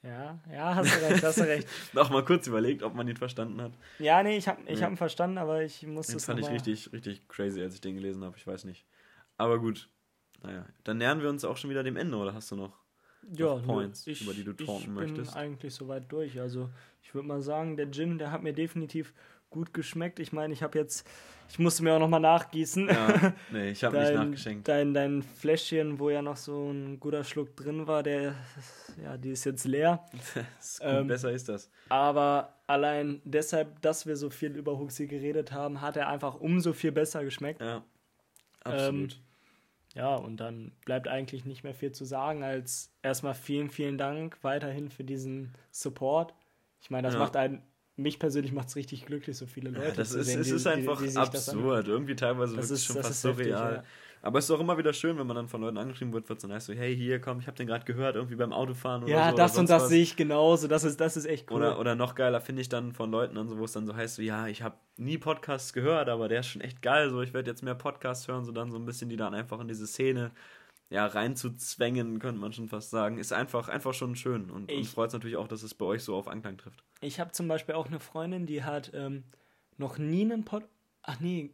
[0.02, 1.68] Ja, ja, hast du recht, hast du recht.
[1.94, 3.72] Noch mal kurz überlegt, ob man ihn verstanden hat.
[4.00, 4.86] Ja, nee, ich habe ich ja.
[4.86, 7.96] hab ihn verstanden, aber ich muss das fand ich richtig, richtig crazy, als ich den
[7.96, 8.36] gelesen habe.
[8.36, 8.86] Ich weiß nicht.
[9.38, 9.90] Aber gut.
[10.42, 12.83] Naja, dann nähern wir uns auch schon wieder dem Ende, oder hast du noch,
[13.32, 15.30] ja, Points, ich, über die du talken möchtest?
[15.30, 16.40] Ich bin eigentlich soweit durch.
[16.40, 16.70] Also,
[17.02, 19.14] ich würde mal sagen, der Gin, der hat mir definitiv
[19.54, 20.20] gut geschmeckt.
[20.20, 21.08] Ich meine, ich habe jetzt,
[21.50, 22.90] ich musste mir auch nochmal nachgießen.
[22.90, 24.68] Ja, nee, ich habe nicht nachgeschenkt.
[24.68, 28.36] Dein, dein Fläschchen, wo ja noch so ein guter Schluck drin war, der,
[29.02, 30.04] ja, die ist jetzt leer.
[30.60, 31.70] ist ähm, besser ist das.
[31.90, 36.74] Aber allein deshalb, dass wir so viel über Huxi geredet haben, hat er einfach umso
[36.74, 37.62] viel besser geschmeckt.
[37.62, 37.84] Ja,
[38.64, 39.14] absolut.
[39.14, 39.20] Ähm,
[39.96, 44.38] ja, und dann bleibt eigentlich nicht mehr viel zu sagen, als erstmal vielen, vielen Dank
[44.42, 46.34] weiterhin für diesen Support.
[46.82, 47.20] Ich meine, das ja.
[47.20, 47.64] macht einen
[47.96, 50.42] mich persönlich macht es richtig glücklich, so viele Leute ja, das zu ist, sehen.
[50.42, 53.76] Es ist einfach die, die absurd, irgendwie teilweise das wirklich ist, schon fast surreal.
[53.76, 53.84] Ja.
[54.24, 56.40] Aber es ist auch immer wieder schön, wenn man dann von Leuten angeschrieben wird, wird
[56.40, 59.12] so nice, so, hey, hier, komm, ich habe den gerade gehört, irgendwie beim Autofahren oder
[59.12, 59.30] ja, so.
[59.30, 59.90] Ja, das und das was.
[59.90, 61.58] sehe ich genauso, das ist, das ist echt cool.
[61.58, 63.94] Oder, oder noch geiler finde ich dann von Leuten an, so, wo es dann so
[63.94, 67.22] heißt, so, ja, ich habe nie Podcasts gehört, aber der ist schon echt geil, so,
[67.22, 69.68] ich werde jetzt mehr Podcasts hören, so dann so ein bisschen, die dann einfach in
[69.68, 70.32] diese Szene
[70.90, 74.52] ja, reinzuzwängen, könnte man schon fast sagen, ist einfach, einfach schon schön.
[74.52, 76.84] Und uns freut es natürlich auch, dass es bei euch so auf Anklang trifft.
[77.02, 79.24] Ich habe zum Beispiel auch eine Freundin, die hat ähm,
[79.78, 80.64] noch nie einen Pod.
[81.02, 81.50] Ach nee,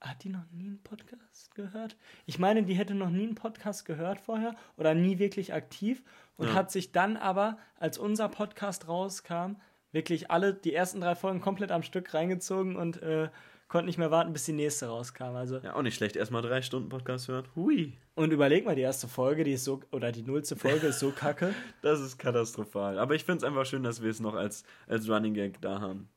[0.00, 1.96] hat die noch nie einen Podcast gehört?
[2.26, 6.02] Ich meine, die hätte noch nie einen Podcast gehört vorher oder nie wirklich aktiv
[6.36, 6.54] und ja.
[6.54, 9.56] hat sich dann aber, als unser Podcast rauskam,
[9.92, 13.28] wirklich alle die ersten drei Folgen komplett am Stück reingezogen und äh,
[13.68, 15.36] konnte nicht mehr warten, bis die nächste rauskam.
[15.36, 16.16] Also ja, auch nicht schlecht.
[16.16, 17.46] Erstmal drei Stunden Podcast hören.
[17.56, 17.96] Hui.
[18.14, 21.10] Und überleg mal, die erste Folge, die ist so, oder die nullste Folge ist so
[21.16, 21.54] kacke.
[21.82, 22.98] das ist katastrophal.
[22.98, 25.80] Aber ich finde es einfach schön, dass wir es noch als, als Running Gag da
[25.80, 26.08] haben.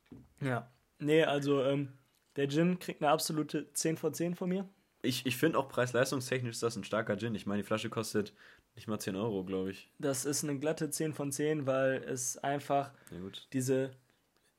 [0.41, 0.69] Ja.
[0.99, 1.89] Nee, also ähm,
[2.37, 4.69] der Gin kriegt eine absolute 10 von 10 von mir.
[5.01, 7.35] Ich, ich finde auch preis-leistungstechnisch ist das ein starker Gin.
[7.35, 8.33] Ich meine, die Flasche kostet
[8.75, 9.89] nicht mal 10 Euro, glaube ich.
[9.99, 12.91] Das ist eine glatte 10 von 10, weil es einfach
[13.53, 13.91] diese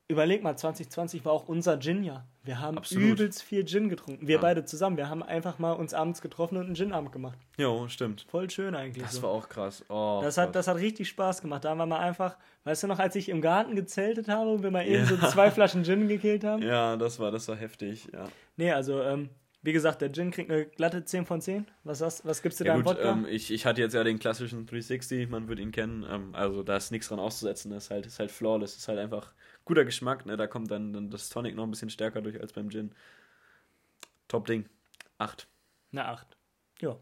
[0.09, 2.27] überleg mal, 2020 war auch unser Gin-Jahr.
[2.43, 3.11] Wir haben Absolut.
[3.11, 4.27] übelst viel Gin getrunken.
[4.27, 4.41] Wir ja.
[4.41, 4.97] beide zusammen.
[4.97, 7.37] Wir haben einfach mal uns abends getroffen und einen Gin-Abend gemacht.
[7.57, 8.25] Jo, stimmt.
[8.27, 9.03] Voll schön eigentlich.
[9.03, 9.21] Das so.
[9.21, 9.85] war auch krass.
[9.87, 11.63] Oh, das, hat, das hat richtig Spaß gemacht.
[11.63, 14.63] Da haben wir mal einfach, weißt du noch, als ich im Garten gezeltet habe und
[14.63, 15.05] wir mal eben ja.
[15.05, 16.63] so zwei Flaschen Gin gekillt haben?
[16.63, 18.27] Ja, das war, das war heftig, ja.
[18.57, 19.29] Nee, also, ähm,
[19.61, 21.67] wie gesagt, der Gin kriegt eine glatte 10 von 10.
[21.83, 23.11] Was, hast, was gibst du ja, da im Wodka?
[23.11, 26.03] Ähm, ich, ich hatte jetzt ja den klassischen 360, man wird ihn kennen.
[26.09, 27.69] Ähm, also da ist nichts dran auszusetzen.
[27.69, 28.71] Das ist halt, ist halt flawless.
[28.71, 29.33] Das ist halt einfach
[29.69, 30.35] guter Geschmack, ne?
[30.35, 32.91] Da kommt dann, dann das Tonic noch ein bisschen stärker durch als beim Gin.
[34.27, 34.67] Top Ding.
[35.19, 35.47] Acht.
[35.91, 36.37] Na, acht.
[36.81, 36.97] Ja.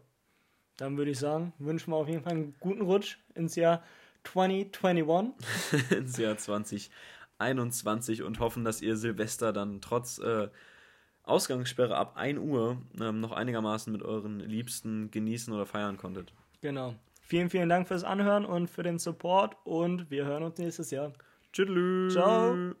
[0.76, 3.82] Dann würde ich sagen, wünschen wir auf jeden Fall einen guten Rutsch ins Jahr
[4.24, 5.90] 2021.
[5.90, 10.48] ins Jahr 2021 und hoffen, dass ihr Silvester dann trotz äh,
[11.22, 16.34] Ausgangssperre ab 1 Uhr ähm, noch einigermaßen mit euren Liebsten genießen oder feiern konntet.
[16.60, 16.94] Genau.
[17.22, 21.14] Vielen, vielen Dank fürs Anhören und für den Support und wir hören uns nächstes Jahr.
[21.52, 22.12] Tschüss.
[22.12, 22.74] Ciao.